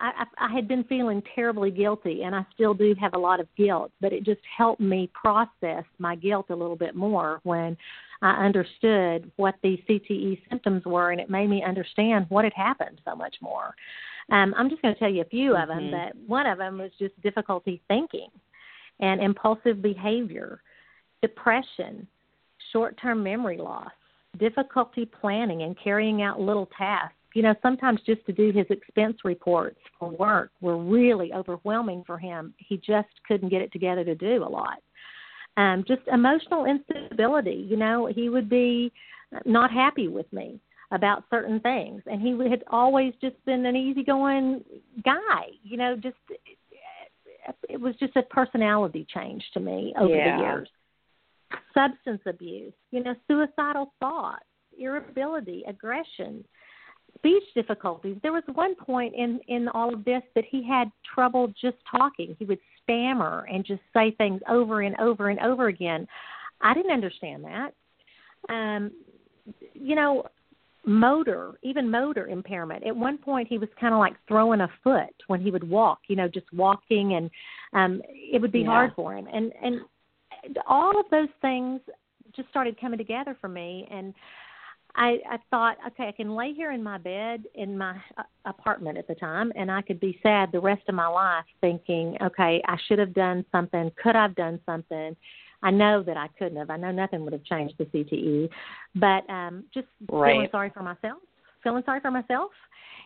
I, 0.00 0.24
I 0.38 0.52
had 0.54 0.68
been 0.68 0.84
feeling 0.84 1.22
terribly 1.34 1.70
guilty, 1.70 2.22
and 2.22 2.34
I 2.34 2.46
still 2.54 2.74
do 2.74 2.94
have 3.00 3.14
a 3.14 3.18
lot 3.18 3.40
of 3.40 3.48
guilt. 3.56 3.90
But 4.00 4.12
it 4.12 4.24
just 4.24 4.40
helped 4.56 4.80
me 4.80 5.10
process 5.12 5.84
my 5.98 6.14
guilt 6.14 6.46
a 6.50 6.56
little 6.56 6.76
bit 6.76 6.94
more 6.94 7.40
when 7.42 7.76
I 8.22 8.44
understood 8.44 9.30
what 9.36 9.54
the 9.62 9.78
CTE 9.88 10.40
symptoms 10.48 10.84
were, 10.84 11.10
and 11.10 11.20
it 11.20 11.30
made 11.30 11.48
me 11.48 11.62
understand 11.62 12.26
what 12.28 12.44
had 12.44 12.54
happened 12.54 13.00
so 13.04 13.14
much 13.14 13.36
more. 13.40 13.74
Um, 14.30 14.54
I'm 14.56 14.68
just 14.68 14.82
going 14.82 14.94
to 14.94 14.98
tell 14.98 15.10
you 15.10 15.22
a 15.22 15.26
few 15.26 15.52
mm-hmm. 15.52 15.62
of 15.62 15.68
them, 15.68 15.90
but 15.90 16.28
one 16.28 16.46
of 16.46 16.58
them 16.58 16.78
was 16.78 16.90
just 16.98 17.20
difficulty 17.22 17.80
thinking 17.88 18.28
and 19.00 19.22
impulsive 19.22 19.82
behavior, 19.82 20.62
depression, 21.22 22.06
short 22.72 22.98
term 23.00 23.22
memory 23.22 23.58
loss, 23.58 23.92
difficulty 24.38 25.04
planning 25.04 25.62
and 25.62 25.76
carrying 25.82 26.22
out 26.22 26.40
little 26.40 26.68
tasks. 26.76 27.14
You 27.34 27.42
know, 27.42 27.54
sometimes 27.60 28.00
just 28.06 28.24
to 28.26 28.32
do 28.32 28.50
his 28.50 28.66
expense 28.70 29.18
reports 29.22 29.78
for 29.98 30.08
work 30.10 30.52
were 30.62 30.78
really 30.78 31.34
overwhelming 31.34 32.02
for 32.06 32.18
him. 32.18 32.54
He 32.56 32.78
just 32.78 33.08
couldn't 33.28 33.50
get 33.50 33.60
it 33.60 33.72
together 33.72 34.04
to 34.04 34.14
do 34.14 34.42
a 34.42 34.48
lot. 34.48 34.78
Um, 35.56 35.84
just 35.88 36.02
emotional 36.12 36.66
instability. 36.66 37.66
You 37.68 37.76
know, 37.76 38.06
he 38.06 38.28
would 38.28 38.48
be 38.48 38.92
not 39.44 39.70
happy 39.70 40.08
with 40.08 40.30
me 40.32 40.60
about 40.92 41.24
certain 41.30 41.60
things 41.60 42.02
and 42.06 42.20
he 42.20 42.30
had 42.48 42.62
always 42.70 43.12
just 43.20 43.34
been 43.44 43.66
an 43.66 43.74
easygoing 43.74 44.62
guy 45.04 45.46
you 45.64 45.76
know 45.76 45.96
just 45.96 46.16
it 47.68 47.80
was 47.80 47.94
just 47.98 48.14
a 48.16 48.22
personality 48.22 49.06
change 49.12 49.42
to 49.52 49.60
me 49.60 49.92
over 49.98 50.14
yeah. 50.14 50.36
the 50.36 50.42
years 50.42 50.68
substance 51.74 52.20
abuse 52.26 52.72
you 52.92 53.02
know 53.02 53.14
suicidal 53.26 53.92
thoughts 53.98 54.44
irritability 54.78 55.64
aggression 55.66 56.44
speech 57.18 57.42
difficulties 57.54 58.16
there 58.22 58.32
was 58.32 58.44
one 58.54 58.76
point 58.76 59.12
in 59.16 59.40
in 59.48 59.68
all 59.68 59.92
of 59.92 60.04
this 60.04 60.22
that 60.36 60.44
he 60.48 60.66
had 60.66 60.88
trouble 61.14 61.52
just 61.60 61.76
talking 61.90 62.36
he 62.38 62.44
would 62.44 62.60
stammer 62.86 63.46
and 63.52 63.64
just 63.64 63.82
say 63.92 64.12
things 64.12 64.40
over 64.48 64.82
and 64.82 64.96
over 64.98 65.28
and 65.28 65.40
over 65.40 65.68
again 65.68 66.06
i 66.60 66.72
didn't 66.72 66.92
understand 66.92 67.44
that 67.44 67.72
um 68.48 68.90
you 69.74 69.94
know 69.94 70.24
motor, 70.86 71.58
even 71.62 71.90
motor 71.90 72.28
impairment. 72.28 72.86
At 72.86 72.96
one 72.96 73.18
point, 73.18 73.48
he 73.48 73.58
was 73.58 73.68
kind 73.78 73.92
of 73.92 73.98
like 73.98 74.14
throwing 74.28 74.60
a 74.60 74.70
foot 74.82 75.14
when 75.26 75.40
he 75.40 75.50
would 75.50 75.68
walk. 75.68 75.98
You 76.08 76.16
know, 76.16 76.28
just 76.28 76.46
walking, 76.52 77.14
and 77.14 77.30
um, 77.72 78.00
it 78.06 78.40
would 78.40 78.52
be 78.52 78.60
yeah. 78.60 78.66
hard 78.66 78.92
for 78.94 79.14
him. 79.14 79.26
And 79.32 79.52
and 79.62 79.80
all 80.66 80.98
of 80.98 81.06
those 81.10 81.28
things 81.42 81.80
just 82.34 82.48
started 82.48 82.80
coming 82.80 82.98
together 82.98 83.36
for 83.40 83.48
me, 83.48 83.86
and 83.90 84.14
I, 84.96 85.18
I 85.30 85.38
thought, 85.50 85.76
okay, 85.88 86.08
I 86.08 86.12
can 86.12 86.34
lay 86.34 86.54
here 86.54 86.72
in 86.72 86.82
my 86.82 86.96
bed 86.96 87.44
in 87.54 87.76
my 87.76 87.96
uh, 88.16 88.22
apartment 88.46 88.96
at 88.96 89.06
the 89.06 89.14
time, 89.14 89.52
and 89.54 89.70
I 89.70 89.82
could 89.82 90.00
be 90.00 90.18
sad 90.22 90.50
the 90.52 90.60
rest 90.60 90.82
of 90.88 90.94
my 90.94 91.06
life, 91.06 91.44
thinking, 91.60 92.16
okay, 92.22 92.62
I 92.66 92.76
should 92.88 92.98
have 92.98 93.12
done 93.12 93.44
something. 93.52 93.92
Could 94.02 94.16
I've 94.16 94.34
done 94.34 94.58
something? 94.64 95.14
I 95.62 95.70
know 95.70 96.02
that 96.02 96.16
I 96.16 96.28
couldn't 96.38 96.56
have. 96.56 96.70
I 96.70 96.78
know 96.78 96.92
nothing 96.92 97.24
would 97.24 97.34
have 97.34 97.44
changed 97.44 97.74
the 97.78 97.84
CTE, 97.84 98.48
but 98.94 99.28
um, 99.30 99.64
just 99.74 99.86
right. 100.10 100.32
feeling 100.32 100.48
sorry 100.50 100.70
for 100.70 100.82
myself, 100.82 101.18
feeling 101.62 101.82
sorry 101.84 102.00
for 102.00 102.10
myself, 102.10 102.50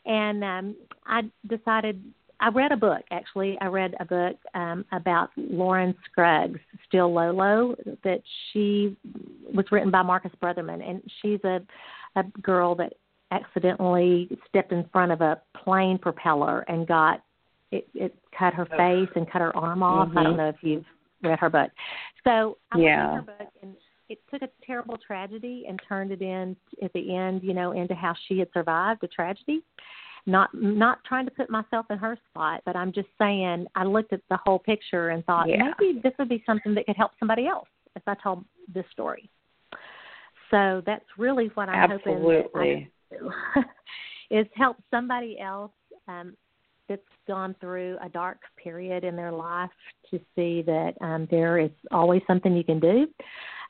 and 0.07 0.45
um, 0.45 0.77
I 1.07 1.23
decided. 1.49 2.03
I 2.41 2.49
read 2.49 2.73
a 2.73 2.77
book 2.77 3.03
actually. 3.11 3.59
I 3.61 3.67
read 3.67 3.95
a 4.01 4.05
book 4.05 4.37
um, 4.55 4.85
about 4.93 5.31
Lauren 5.37 5.95
Scruggs, 6.11 6.59
Still 6.89 7.13
Lolo, 7.13 7.77
that 8.05 8.23
she 8.53 8.97
was 9.55 9.67
written 9.71 9.91
by 9.91 10.03
Marcus 10.03 10.33
Brotherton, 10.41 10.81
and 10.81 11.03
she's 11.21 11.43
a 11.45 11.61
a 12.17 12.25
girl 12.43 12.75
that 12.75 12.95
accidentally 13.31 14.29
stepped 14.49 14.73
in 14.73 14.85
front 14.93 15.13
of 15.13 15.21
a 15.21 15.41
plane 15.65 15.99
propeller 15.99 16.61
and 16.63 16.87
got 16.87 17.23
it, 17.71 17.87
it 17.95 18.15
cut 18.37 18.53
her 18.53 18.67
face 18.67 19.09
and 19.15 19.31
cut 19.31 19.41
her 19.41 19.57
arm 19.57 19.83
off. 19.83 20.09
Mm-hmm. 20.09 20.19
I 20.19 20.23
don't 20.25 20.37
know 20.37 20.49
if 20.49 20.57
you've 20.63 20.85
read 21.23 21.39
her 21.39 21.51
book. 21.51 21.71
So 22.25 22.59
I 22.73 22.79
yeah. 22.79 23.07
read 23.07 23.15
her 23.15 23.23
book, 23.23 23.53
and 23.63 23.75
it 24.09 24.19
took 24.29 24.43
a 24.43 24.49
terrible 24.67 24.99
tragedy 24.99 25.67
and 25.69 25.81
turned 25.89 26.11
it 26.11 26.21
in 26.21 26.57
at 26.83 26.93
the 26.93 27.15
end, 27.15 27.45
you 27.45 27.55
know, 27.55 27.71
into 27.73 27.95
how 27.95 28.15
she 28.27 28.41
had 28.41 28.49
survived 28.53 29.01
the 29.03 29.09
tragedy. 29.09 29.63
Not 30.27 30.51
not 30.53 30.99
trying 31.05 31.25
to 31.25 31.31
put 31.31 31.51
myself 31.51 31.87
in 31.91 31.99
her 31.99 32.19
spot, 32.31 32.63
but 32.67 32.77
I'm 32.77 32.93
just 32.93 33.09
saying 33.19 33.67
I 33.75 33.85
looked 33.85 34.13
at 34.13 34.21
the 34.29 34.39
whole 34.45 34.59
picture 34.59 35.11
and 35.11 35.25
thought 35.25 35.49
yeah. 35.49 35.73
maybe 35.79 36.01
this 36.03 36.13
would 36.19 36.29
be 36.29 36.43
something 36.45 36.75
that 36.75 36.87
could 36.87 36.97
help 36.97 37.13
somebody 37.19 37.47
else 37.47 37.69
if 37.97 38.03
I 38.07 38.15
told 38.23 38.45
this 38.73 38.85
story. 38.93 39.31
So 40.51 40.83
that's 40.85 41.05
really 41.17 41.51
what 41.55 41.69
I'm 41.69 41.91
Absolutely. 41.91 42.43
hoping 42.53 42.91
I 43.11 43.15
do, 43.17 43.31
is 44.37 44.47
help 44.55 44.77
somebody 44.91 45.39
else 45.41 45.73
um, 46.09 46.37
that's 46.89 47.03
gone 47.27 47.55
through 47.61 47.97
a 48.03 48.09
dark 48.09 48.41
period 48.63 49.05
in 49.05 49.17
their 49.17 49.33
life 49.33 49.71
to 50.11 50.19
see 50.35 50.63
that 50.63 50.95
um, 51.01 51.29
there 51.31 51.59
is 51.59 51.71
always 51.93 52.21
something 52.27 52.57
you 52.57 52.65
can 52.65 52.81
do. 52.81 53.07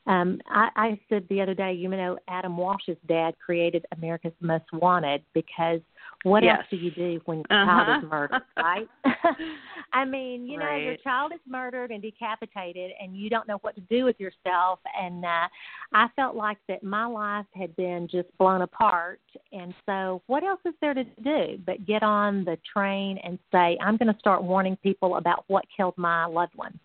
Um, 0.07 0.41
I, 0.47 0.69
I 0.75 0.99
said 1.09 1.27
the 1.29 1.41
other 1.41 1.53
day, 1.53 1.73
you 1.73 1.87
know, 1.87 2.17
Adam 2.27 2.57
Walsh's 2.57 2.97
dad 3.07 3.35
created 3.43 3.85
America's 3.95 4.33
Most 4.41 4.65
Wanted 4.73 5.23
because 5.33 5.81
what 6.23 6.43
yes. 6.43 6.59
else 6.59 6.67
do 6.69 6.77
you 6.77 6.91
do 6.91 7.19
when 7.25 7.43
your 7.49 7.61
uh-huh. 7.61 7.85
child 7.85 8.03
is 8.03 8.09
murdered, 8.09 8.41
right? 8.57 8.87
I 9.93 10.05
mean, 10.05 10.45
you 10.47 10.57
know, 10.57 10.75
your 10.75 10.95
child 10.97 11.33
is 11.33 11.39
murdered 11.47 11.91
and 11.91 12.01
decapitated, 12.01 12.91
and 13.01 13.17
you 13.17 13.29
don't 13.29 13.47
know 13.47 13.57
what 13.61 13.75
to 13.75 13.81
do 13.81 14.05
with 14.05 14.19
yourself. 14.19 14.79
And 14.97 15.25
uh, 15.25 15.47
I 15.93 16.07
felt 16.15 16.35
like 16.35 16.57
that 16.67 16.83
my 16.83 17.05
life 17.05 17.45
had 17.53 17.75
been 17.75 18.07
just 18.09 18.27
blown 18.37 18.61
apart. 18.61 19.19
And 19.51 19.73
so, 19.85 20.21
what 20.27 20.43
else 20.43 20.61
is 20.65 20.73
there 20.79 20.93
to 20.93 21.03
do 21.03 21.57
but 21.65 21.85
get 21.85 22.03
on 22.03 22.45
the 22.45 22.57
train 22.71 23.17
and 23.23 23.37
say, 23.51 23.77
I'm 23.81 23.97
going 23.97 24.13
to 24.13 24.19
start 24.19 24.43
warning 24.43 24.77
people 24.77 25.17
about 25.17 25.43
what 25.47 25.65
killed 25.75 25.97
my 25.97 26.25
loved 26.25 26.55
one? 26.55 26.79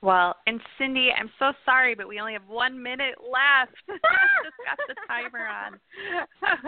Well, 0.00 0.36
and 0.46 0.60
Cyndy, 0.78 1.08
I'm 1.18 1.30
so 1.38 1.52
sorry, 1.64 1.94
but 1.94 2.06
we 2.06 2.20
only 2.20 2.34
have 2.34 2.46
one 2.48 2.80
minute 2.80 3.16
left. 3.20 3.76
Just 3.88 4.56
got 4.64 4.78
the 4.86 4.94
timer 5.08 5.46
on. 5.46 5.80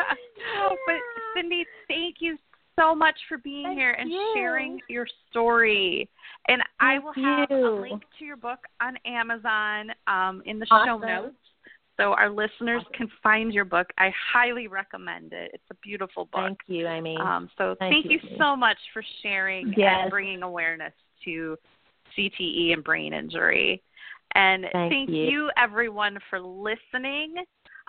but 0.86 0.96
Cyndy, 1.36 1.62
thank 1.86 2.16
you 2.18 2.36
so 2.76 2.94
much 2.94 3.14
for 3.28 3.38
being 3.38 3.66
thank 3.66 3.78
here 3.78 3.92
and 3.92 4.10
you. 4.10 4.32
sharing 4.34 4.80
your 4.88 5.06
story. 5.30 6.08
And 6.48 6.62
I 6.80 6.98
will 6.98 7.12
have 7.12 7.50
you. 7.50 7.68
a 7.68 7.80
link 7.80 8.02
to 8.18 8.24
your 8.24 8.36
book 8.36 8.60
on 8.80 8.96
Amazon 9.06 9.90
um, 10.08 10.42
in 10.46 10.58
the 10.58 10.66
awesome. 10.70 11.00
show 11.00 11.06
notes. 11.06 11.36
So 11.98 12.14
our 12.14 12.30
listeners 12.30 12.82
can 12.94 13.08
find 13.22 13.52
your 13.52 13.66
book. 13.66 13.88
I 13.98 14.10
highly 14.32 14.68
recommend 14.68 15.34
it. 15.34 15.50
It's 15.52 15.64
a 15.70 15.74
beautiful 15.82 16.24
book. 16.32 16.40
Thank 16.40 16.58
you, 16.66 16.88
Amy. 16.88 17.16
Um, 17.20 17.50
so 17.58 17.76
thank, 17.78 17.92
thank, 17.92 18.04
you, 18.06 18.18
you 18.22 18.36
so 18.38 18.56
much 18.56 18.78
for 18.94 19.04
sharing 19.22 19.74
yes. 19.76 19.98
and 20.00 20.10
bringing 20.10 20.42
awareness 20.42 20.94
to 21.26 21.58
CTE 22.16 22.72
and 22.72 22.84
brain 22.84 23.12
injury. 23.12 23.82
And 24.34 24.66
thank, 24.72 24.92
thank 24.92 25.10
you. 25.10 25.24
you. 25.24 25.50
everyone 25.56 26.18
for 26.28 26.40
listening. 26.40 27.34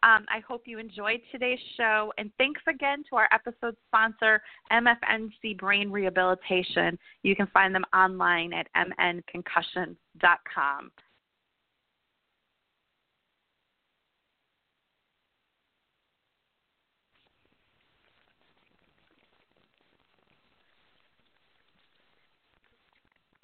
Um, 0.03 0.25
I 0.29 0.39
hope 0.47 0.63
you 0.65 0.79
enjoyed 0.79 1.19
today's 1.31 1.59
show. 1.77 2.11
And 2.17 2.31
thanks 2.39 2.61
again 2.67 3.03
to 3.09 3.17
our 3.17 3.29
episode 3.31 3.75
sponsor, 3.87 4.41
MFNC 4.71 5.59
Brain 5.59 5.91
Rehabilitation. 5.91 6.97
You 7.21 7.35
can 7.35 7.45
find 7.47 7.75
them 7.75 7.85
online 7.93 8.53
at 8.53 8.67
mnconcussion.com. 8.75 10.91